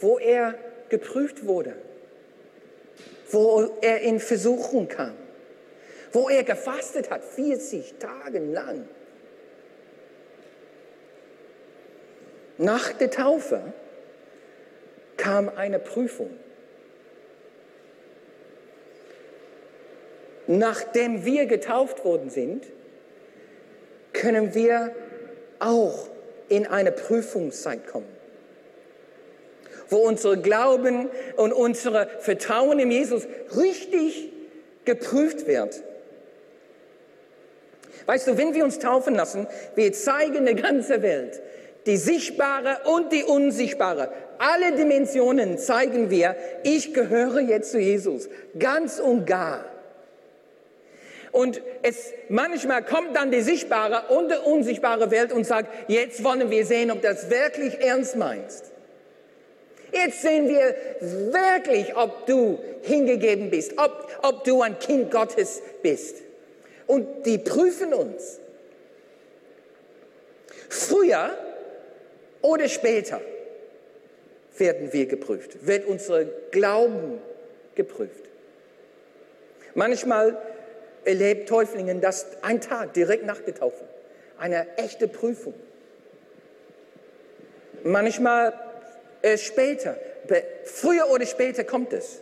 wo 0.00 0.18
er 0.18 0.54
geprüft 0.88 1.46
wurde, 1.46 1.74
wo 3.30 3.76
er 3.80 4.00
in 4.00 4.20
Versuchung 4.20 4.88
kam, 4.88 5.14
wo 6.12 6.28
er 6.28 6.44
gefastet 6.44 7.10
hat, 7.10 7.24
40 7.24 7.94
Tage 7.98 8.38
lang. 8.40 8.86
Nach 12.58 12.92
der 12.92 13.10
Taufe 13.10 13.72
kam 15.16 15.48
eine 15.48 15.78
Prüfung. 15.78 16.30
Nachdem 20.48 21.26
wir 21.26 21.44
getauft 21.44 22.06
worden 22.06 22.30
sind, 22.30 22.64
können 24.14 24.54
wir 24.54 24.92
auch 25.58 26.08
in 26.48 26.66
eine 26.66 26.90
Prüfungszeit 26.90 27.86
kommen, 27.86 28.08
wo 29.90 29.98
unser 29.98 30.38
Glauben 30.38 31.10
und 31.36 31.52
unser 31.52 32.06
Vertrauen 32.20 32.78
in 32.78 32.90
Jesus 32.90 33.26
richtig 33.56 34.32
geprüft 34.86 35.46
wird. 35.46 35.82
Weißt 38.06 38.26
du, 38.26 38.38
wenn 38.38 38.54
wir 38.54 38.64
uns 38.64 38.78
taufen 38.78 39.14
lassen, 39.14 39.46
wir 39.74 39.92
zeigen 39.92 40.46
der 40.46 40.54
ganzen 40.54 41.02
Welt, 41.02 41.42
die 41.84 41.98
sichtbare 41.98 42.78
und 42.86 43.12
die 43.12 43.22
unsichtbare, 43.22 44.10
alle 44.38 44.74
Dimensionen 44.76 45.58
zeigen 45.58 46.08
wir, 46.08 46.36
ich 46.62 46.94
gehöre 46.94 47.40
jetzt 47.40 47.72
zu 47.72 47.78
Jesus, 47.78 48.30
ganz 48.58 48.98
und 48.98 49.26
gar. 49.26 49.77
Und 51.38 51.62
es, 51.82 52.14
manchmal 52.28 52.84
kommt 52.84 53.14
dann 53.14 53.30
die 53.30 53.42
sichtbare 53.42 54.12
und 54.12 54.28
die 54.28 54.34
unsichtbare 54.34 55.12
Welt 55.12 55.30
und 55.30 55.46
sagt, 55.46 55.88
jetzt 55.88 56.24
wollen 56.24 56.50
wir 56.50 56.66
sehen, 56.66 56.90
ob 56.90 57.00
das 57.00 57.30
wirklich 57.30 57.80
ernst 57.80 58.16
meinst. 58.16 58.72
Jetzt 59.92 60.22
sehen 60.22 60.48
wir 60.48 60.74
wirklich, 61.32 61.96
ob 61.96 62.26
du 62.26 62.58
hingegeben 62.82 63.50
bist, 63.50 63.74
ob, 63.78 64.08
ob 64.24 64.42
du 64.42 64.62
ein 64.62 64.80
Kind 64.80 65.12
Gottes 65.12 65.62
bist. 65.80 66.16
Und 66.88 67.24
die 67.24 67.38
prüfen 67.38 67.94
uns. 67.94 68.40
Früher 70.68 71.38
oder 72.42 72.68
später 72.68 73.20
werden 74.56 74.92
wir 74.92 75.06
geprüft, 75.06 75.64
wird 75.64 75.86
unser 75.86 76.24
Glauben 76.50 77.20
geprüft. 77.76 78.24
Manchmal 79.76 80.36
erlebt 81.08 81.48
Täuflingen 81.48 82.00
das 82.00 82.26
ein 82.42 82.60
Tag 82.60 82.92
direkt 82.92 83.24
nach 83.24 83.40
der 83.40 83.54
Taufe. 83.54 83.84
Eine 84.38 84.66
echte 84.76 85.08
Prüfung. 85.08 85.54
Manchmal 87.82 88.52
äh, 89.22 89.38
später, 89.38 89.96
früher 90.64 91.10
oder 91.10 91.26
später 91.26 91.64
kommt 91.64 91.92
es. 91.92 92.20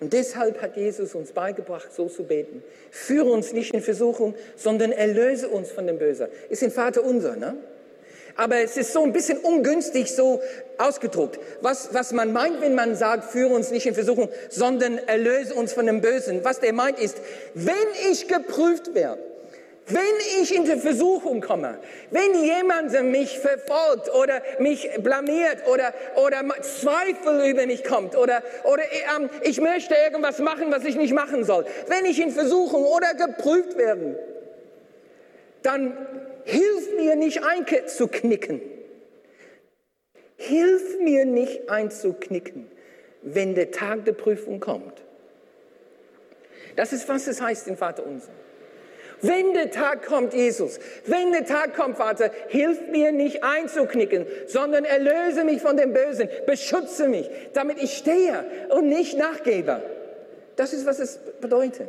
Und 0.00 0.12
deshalb 0.12 0.62
hat 0.62 0.76
Jesus 0.76 1.14
uns 1.14 1.32
beigebracht, 1.32 1.92
so 1.92 2.08
zu 2.08 2.24
beten. 2.24 2.62
Führe 2.90 3.30
uns 3.30 3.52
nicht 3.52 3.74
in 3.74 3.80
Versuchung, 3.80 4.34
sondern 4.54 4.92
erlöse 4.92 5.48
uns 5.48 5.72
von 5.72 5.86
dem 5.86 5.98
Bösen. 5.98 6.28
Ist 6.50 6.62
ein 6.62 6.70
Vater 6.70 7.02
unser, 7.02 7.34
ne? 7.34 7.56
Aber 8.38 8.58
es 8.58 8.76
ist 8.76 8.92
so 8.92 9.02
ein 9.02 9.12
bisschen 9.12 9.36
ungünstig 9.38 10.14
so 10.14 10.40
ausgedruckt. 10.78 11.40
Was, 11.60 11.92
was 11.92 12.12
man 12.12 12.32
meint, 12.32 12.60
wenn 12.60 12.76
man 12.76 12.94
sagt, 12.94 13.32
führe 13.32 13.52
uns 13.52 13.72
nicht 13.72 13.86
in 13.86 13.94
Versuchung, 13.94 14.28
sondern 14.48 14.96
erlöse 14.96 15.54
uns 15.54 15.72
von 15.72 15.86
dem 15.86 16.00
Bösen. 16.00 16.44
Was 16.44 16.60
der 16.60 16.72
meint 16.72 17.00
ist, 17.00 17.18
wenn 17.54 17.74
ich 18.10 18.28
geprüft 18.28 18.94
werde, 18.94 19.20
wenn 19.88 20.02
ich 20.40 20.54
in 20.54 20.64
die 20.64 20.76
Versuchung 20.76 21.40
komme, 21.40 21.78
wenn 22.12 22.44
jemand 22.44 22.92
mich 23.10 23.40
verfolgt 23.40 24.14
oder 24.14 24.40
mich 24.60 24.88
blamiert 24.98 25.66
oder, 25.66 25.92
oder 26.14 26.44
Zweifel 26.60 27.50
über 27.50 27.66
mich 27.66 27.82
kommt 27.82 28.16
oder, 28.16 28.42
oder 28.64 28.82
ähm, 29.16 29.30
ich 29.42 29.60
möchte 29.60 29.94
irgendwas 29.94 30.38
machen, 30.38 30.66
was 30.70 30.84
ich 30.84 30.94
nicht 30.94 31.12
machen 31.12 31.42
soll, 31.42 31.64
wenn 31.88 32.04
ich 32.04 32.20
in 32.20 32.30
Versuchung 32.30 32.84
oder 32.84 33.14
geprüft 33.14 33.76
werde, 33.76 34.16
dann 35.62 35.96
Hilf 36.48 36.96
mir 36.96 37.14
nicht 37.14 37.42
einzuknicken. 37.44 38.62
Hilf 40.36 40.98
mir 40.98 41.26
nicht 41.26 41.68
einzuknicken, 41.68 42.70
wenn 43.20 43.54
der 43.54 43.70
Tag 43.70 44.06
der 44.06 44.14
Prüfung 44.14 44.58
kommt. 44.58 45.02
Das 46.74 46.94
ist, 46.94 47.06
was 47.06 47.26
es 47.26 47.42
heißt 47.42 47.68
im 47.68 47.76
Vater 47.76 48.06
unser. 48.06 48.30
Wenn 49.20 49.52
der 49.52 49.70
Tag 49.70 50.06
kommt, 50.06 50.32
Jesus, 50.32 50.80
wenn 51.04 51.32
der 51.32 51.44
Tag 51.44 51.76
kommt, 51.76 51.98
Vater, 51.98 52.30
hilf 52.48 52.88
mir 52.88 53.12
nicht 53.12 53.44
einzuknicken, 53.44 54.24
sondern 54.46 54.86
erlöse 54.86 55.44
mich 55.44 55.60
von 55.60 55.76
dem 55.76 55.92
Bösen, 55.92 56.30
beschütze 56.46 57.08
mich, 57.08 57.28
damit 57.52 57.76
ich 57.82 57.94
stehe 57.94 58.46
und 58.70 58.88
nicht 58.88 59.18
nachgebe. 59.18 59.82
Das 60.56 60.72
ist, 60.72 60.86
was 60.86 60.98
es 60.98 61.18
bedeutet. 61.42 61.88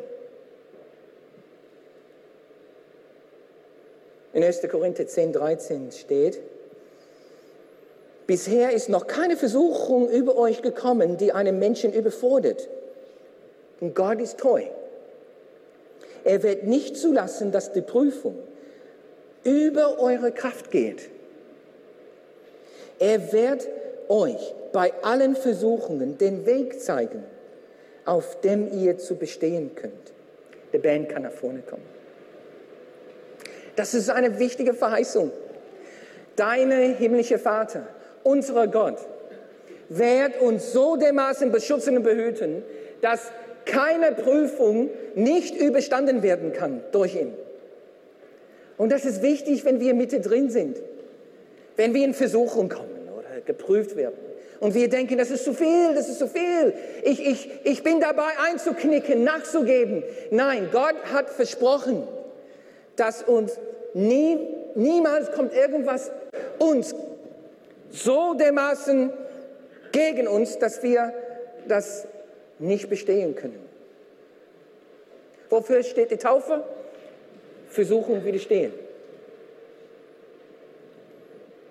In 4.39 4.45
1. 4.45 4.61
Korinther 4.71 5.05
10, 5.05 5.33
13 5.33 5.91
steht, 5.91 6.39
bisher 8.25 8.71
ist 8.71 8.87
noch 8.87 9.05
keine 9.05 9.35
Versuchung 9.35 10.09
über 10.09 10.37
euch 10.37 10.61
gekommen, 10.61 11.17
die 11.17 11.33
einen 11.33 11.59
Menschen 11.59 11.91
überfordert. 11.91 12.69
Und 13.81 13.95
Gott 13.95 14.21
ist 14.21 14.37
treu. 14.37 14.63
Er 16.23 16.41
wird 16.41 16.63
nicht 16.63 16.95
zulassen, 16.95 17.51
dass 17.51 17.73
die 17.73 17.81
Prüfung 17.81 18.37
über 19.43 19.99
eure 19.99 20.31
Kraft 20.31 20.71
geht. 20.71 21.09
Er 22.97 23.33
wird 23.33 23.67
euch 24.07 24.55
bei 24.71 24.93
allen 25.01 25.35
Versuchungen 25.35 26.17
den 26.17 26.45
Weg 26.45 26.79
zeigen, 26.79 27.25
auf 28.05 28.39
dem 28.39 28.71
ihr 28.71 28.99
zu 28.99 29.15
bestehen 29.15 29.75
könnt. 29.75 30.13
Der 30.71 30.79
Band 30.79 31.09
kann 31.09 31.23
nach 31.23 31.33
vorne 31.33 31.59
kommen. 31.59 31.98
Das 33.79 33.93
ist 33.93 34.09
eine 34.09 34.39
wichtige 34.39 34.73
Verheißung. 34.73 35.31
Deine 36.35 36.75
himmlische 36.97 37.39
Vater, 37.39 37.87
unser 38.23 38.67
Gott, 38.67 38.97
wird 39.87 40.41
uns 40.41 40.73
so 40.73 40.97
dermaßen 40.97 41.49
beschützen 41.49 41.95
und 41.95 42.03
behüten, 42.03 42.61
dass 42.99 43.31
keine 43.63 44.11
Prüfung 44.11 44.89
nicht 45.15 45.55
überstanden 45.55 46.23
werden 46.23 46.51
kann 46.51 46.81
durch 46.91 47.15
ihn. 47.15 47.33
Und 48.77 48.91
das 48.91 49.05
ist 49.05 49.21
wichtig, 49.21 49.63
wenn 49.63 49.79
wir 49.79 49.93
mittendrin 49.93 50.49
sind, 50.49 50.75
wenn 51.77 51.93
wir 51.93 52.03
in 52.03 52.13
Versuchung 52.13 52.67
kommen 52.67 53.07
oder 53.17 53.39
geprüft 53.45 53.95
werden. 53.95 54.19
Und 54.59 54.75
wir 54.75 54.89
denken, 54.89 55.17
das 55.17 55.31
ist 55.31 55.45
zu 55.45 55.53
viel, 55.53 55.93
das 55.95 56.09
ist 56.09 56.19
zu 56.19 56.27
viel. 56.27 56.73
Ich, 57.03 57.25
ich, 57.25 57.49
ich 57.63 57.81
bin 57.81 58.01
dabei 58.01 58.27
einzuknicken, 58.45 59.23
nachzugeben. 59.23 60.03
Nein, 60.31 60.67
Gott 60.69 60.95
hat 61.13 61.29
versprochen, 61.29 62.05
dass 62.97 63.23
uns 63.23 63.57
nie, 63.93 64.37
niemals 64.75 65.31
kommt 65.31 65.53
irgendwas 65.53 66.11
uns 66.59 66.95
so 67.91 68.33
dermaßen 68.33 69.11
gegen 69.91 70.27
uns, 70.27 70.59
dass 70.59 70.83
wir 70.83 71.13
das 71.67 72.07
nicht 72.59 72.89
bestehen 72.89 73.35
können. 73.35 73.59
Wofür 75.49 75.83
steht 75.83 76.11
die 76.11 76.17
Taufe? 76.17 76.63
Versuchung 77.69 78.23
widerstehen. 78.23 78.73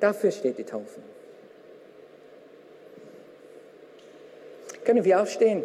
Dafür 0.01 0.31
steht 0.31 0.59
die 0.59 0.65
Taufe. 0.65 1.01
Können 4.85 5.05
wir 5.05 5.21
aufstehen? 5.21 5.65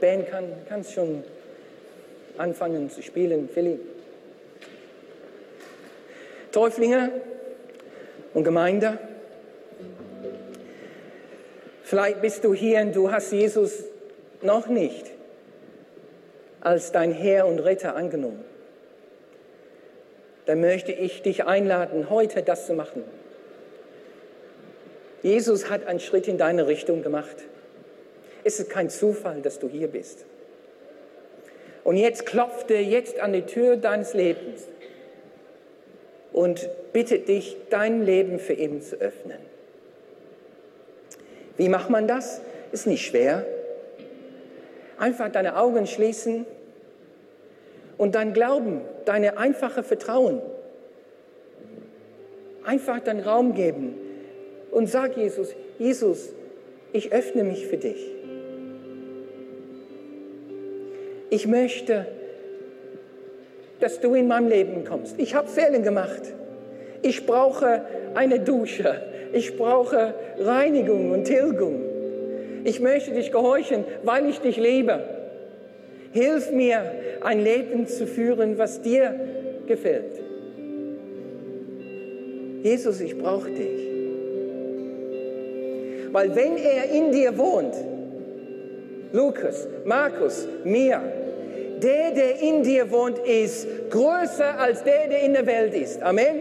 Ben 0.00 0.26
kann, 0.26 0.52
kann 0.68 0.84
schon 0.84 1.24
anfangen 2.36 2.88
zu 2.88 3.02
spielen, 3.02 3.48
Philipp. 3.52 3.97
Täuflinge 6.58 7.12
und 8.34 8.42
Gemeinde. 8.42 8.98
Vielleicht 11.84 12.20
bist 12.20 12.42
du 12.42 12.52
hier 12.52 12.80
und 12.80 12.96
du 12.96 13.12
hast 13.12 13.30
Jesus 13.30 13.84
noch 14.42 14.66
nicht 14.66 15.06
als 16.60 16.90
dein 16.90 17.12
Herr 17.12 17.46
und 17.46 17.60
Retter 17.60 17.94
angenommen. 17.94 18.44
Dann 20.46 20.60
möchte 20.60 20.90
ich 20.90 21.22
dich 21.22 21.44
einladen, 21.44 22.10
heute 22.10 22.42
das 22.42 22.66
zu 22.66 22.74
machen. 22.74 23.04
Jesus 25.22 25.70
hat 25.70 25.86
einen 25.86 26.00
Schritt 26.00 26.26
in 26.26 26.38
deine 26.38 26.66
Richtung 26.66 27.04
gemacht. 27.04 27.36
Es 28.42 28.58
ist 28.58 28.68
kein 28.68 28.90
Zufall, 28.90 29.42
dass 29.42 29.60
du 29.60 29.68
hier 29.68 29.86
bist. 29.86 30.24
Und 31.84 31.96
jetzt 31.96 32.26
klopft 32.26 32.68
er 32.72 32.82
jetzt 32.82 33.20
an 33.20 33.32
die 33.32 33.42
Tür 33.42 33.76
deines 33.76 34.12
Lebens 34.12 34.66
und 36.32 36.68
bittet 36.92 37.28
dich, 37.28 37.56
dein 37.70 38.04
Leben 38.04 38.38
für 38.38 38.52
ihn 38.52 38.82
zu 38.82 38.96
öffnen. 38.96 39.38
Wie 41.56 41.68
macht 41.68 41.90
man 41.90 42.06
das? 42.06 42.40
Ist 42.72 42.86
nicht 42.86 43.04
schwer. 43.04 43.46
Einfach 44.98 45.30
deine 45.30 45.56
Augen 45.56 45.86
schließen 45.86 46.46
und 47.96 48.14
dein 48.14 48.32
Glauben, 48.32 48.80
deine 49.04 49.38
einfache 49.38 49.82
Vertrauen, 49.82 50.40
einfach 52.64 53.00
deinen 53.00 53.20
Raum 53.20 53.54
geben, 53.54 53.94
und 54.70 54.86
sag 54.88 55.16
Jesus, 55.16 55.54
Jesus, 55.78 56.30
ich 56.92 57.12
öffne 57.12 57.44
mich 57.44 57.66
für 57.66 57.76
dich. 57.76 58.12
Ich 61.30 61.46
möchte, 61.46 62.06
dass 63.80 64.00
du 64.00 64.14
in 64.14 64.28
mein 64.28 64.48
Leben 64.48 64.84
kommst. 64.84 65.14
Ich 65.18 65.34
habe 65.34 65.48
Fehler 65.48 65.78
gemacht. 65.80 66.22
Ich 67.02 67.26
brauche 67.26 67.82
eine 68.14 68.40
Dusche. 68.40 69.02
Ich 69.32 69.56
brauche 69.56 70.14
Reinigung 70.38 71.12
und 71.12 71.24
Tilgung. 71.24 71.82
Ich 72.64 72.80
möchte 72.80 73.12
dich 73.12 73.30
gehorchen, 73.30 73.84
weil 74.02 74.28
ich 74.28 74.40
dich 74.40 74.56
liebe. 74.56 75.00
Hilf 76.12 76.50
mir, 76.50 76.82
ein 77.22 77.42
Leben 77.42 77.86
zu 77.86 78.06
führen, 78.06 78.58
was 78.58 78.82
dir 78.82 79.14
gefällt. 79.66 80.20
Jesus, 82.62 83.00
ich 83.00 83.16
brauche 83.16 83.50
dich. 83.50 83.88
Weil 86.10 86.34
wenn 86.34 86.56
er 86.56 86.90
in 86.90 87.12
dir 87.12 87.36
wohnt, 87.36 87.74
Lukas, 89.12 89.68
Markus, 89.84 90.48
mir, 90.64 91.00
der, 91.82 92.12
der 92.12 92.40
in 92.40 92.62
dir 92.62 92.90
wohnt, 92.90 93.18
ist 93.18 93.66
größer 93.90 94.58
als 94.58 94.82
der, 94.84 95.08
der 95.08 95.22
in 95.22 95.32
der 95.34 95.46
Welt 95.46 95.74
ist. 95.74 96.02
Amen. 96.02 96.40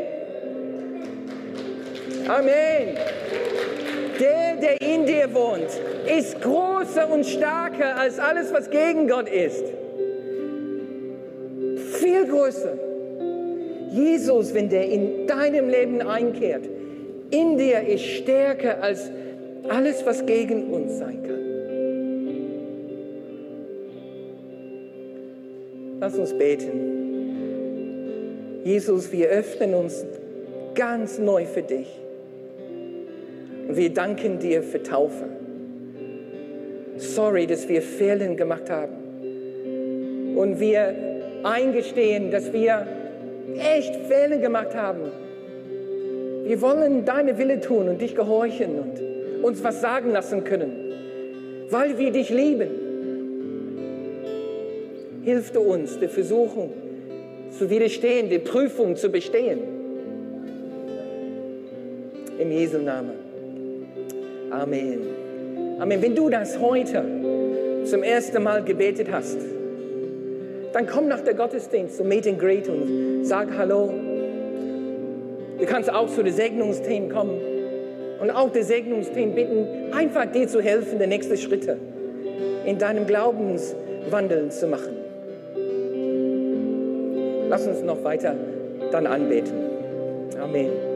Amen. 2.28 2.98
Der, 4.20 4.56
der 4.62 4.82
in 4.82 5.06
dir 5.06 5.34
wohnt, 5.34 5.70
ist 6.08 6.42
größer 6.42 7.10
und 7.10 7.26
stärker 7.26 7.98
als 7.98 8.20
alles, 8.20 8.52
was 8.54 8.70
gegen 8.70 9.08
Gott 9.08 9.30
ist. 9.30 9.64
Viel 12.00 12.26
größer. 12.28 12.74
Jesus, 13.92 14.54
wenn 14.54 14.70
der 14.70 14.90
in 14.90 15.28
deinem 15.28 15.70
Leben 15.70 16.02
einkehrt, 16.02 16.66
in 17.32 17.58
dir 17.58 17.82
ist 17.82 18.04
stärker 18.04 18.82
als 18.82 19.10
alles, 19.70 20.06
was 20.06 20.26
gegen 20.26 20.72
uns 20.74 20.98
sein 20.98 21.24
kann. 21.24 21.27
Lass 26.00 26.16
uns 26.16 26.34
beten. 26.38 26.98
Jesus, 28.64 29.12
wir 29.12 29.30
öffnen 29.30 29.74
uns 29.74 30.06
ganz 30.76 31.18
neu 31.18 31.46
für 31.46 31.64
dich. 31.64 31.88
Wir 33.70 33.90
danken 33.92 34.38
dir 34.38 34.62
für 34.62 34.84
Taufe. 34.84 35.26
Sorry, 36.98 37.48
dass 37.48 37.68
wir 37.68 37.82
Fehler 37.82 38.28
gemacht 38.36 38.70
haben. 38.70 40.36
Und 40.36 40.60
wir 40.60 40.94
eingestehen, 41.44 42.30
dass 42.30 42.54
wir 42.54 42.86
echt 43.58 43.96
Fehler 44.08 44.38
gemacht 44.38 44.76
haben. 44.76 45.12
Wir 46.46 46.62
wollen 46.62 47.06
deine 47.06 47.40
Wille 47.40 47.60
tun 47.60 47.90
und 47.90 48.02
dich 48.02 48.16
gehorchen 48.16 48.80
und 48.80 49.44
uns 49.44 49.64
was 49.64 49.82
sagen 49.82 50.12
lassen 50.12 50.44
können, 50.44 50.72
weil 51.70 51.98
wir 51.98 52.12
dich 52.12 52.30
lieben. 52.30 52.87
Hilf 55.28 55.52
du 55.52 55.60
uns, 55.60 56.00
der 56.00 56.08
Versuchung 56.08 56.72
zu 57.52 57.70
widerstehen, 57.70 58.30
die 58.30 58.40
Prüfung 58.40 58.96
zu 58.96 59.10
bestehen. 59.10 59.60
Im 62.40 62.50
Jesu 62.50 62.78
Namen. 62.78 63.12
Amen. 64.50 65.02
Amen. 65.80 66.02
Wenn 66.02 66.16
du 66.16 66.30
das 66.30 66.58
heute 66.62 67.04
zum 67.84 68.04
ersten 68.04 68.42
Mal 68.42 68.64
gebetet 68.64 69.10
hast, 69.12 69.38
dann 70.72 70.88
komm 70.88 71.10
nach 71.10 71.20
der 71.20 71.34
Gottesdienst 71.34 71.98
zum 71.98 72.08
Meet 72.08 72.28
and 72.28 72.40
Greet 72.40 72.70
und 72.70 73.26
sag 73.26 73.50
Hallo. 73.58 73.94
Du 75.60 75.66
kannst 75.66 75.92
auch 75.92 76.08
zu 76.08 76.24
den 76.24 76.34
Segnungsteam 76.34 77.10
kommen 77.10 77.38
und 78.22 78.32
auch 78.32 78.50
das 78.54 78.70
Segnungsteam 78.70 79.36
bitten, 79.36 79.92
einfach 79.92 80.32
dir 80.32 80.48
zu 80.48 80.62
helfen, 80.62 81.00
die 81.00 81.08
nächsten 81.08 81.36
Schritte 81.36 81.76
in 82.66 82.78
deinem 82.78 83.06
Glaubenswandeln 83.06 84.52
zu 84.52 84.68
machen. 84.68 85.07
Lass 87.50 87.68
uns 87.68 87.82
noch 87.82 88.04
weiter 88.04 88.36
dann 88.92 89.08
anbeten. 89.08 89.54
Amen. 90.42 90.87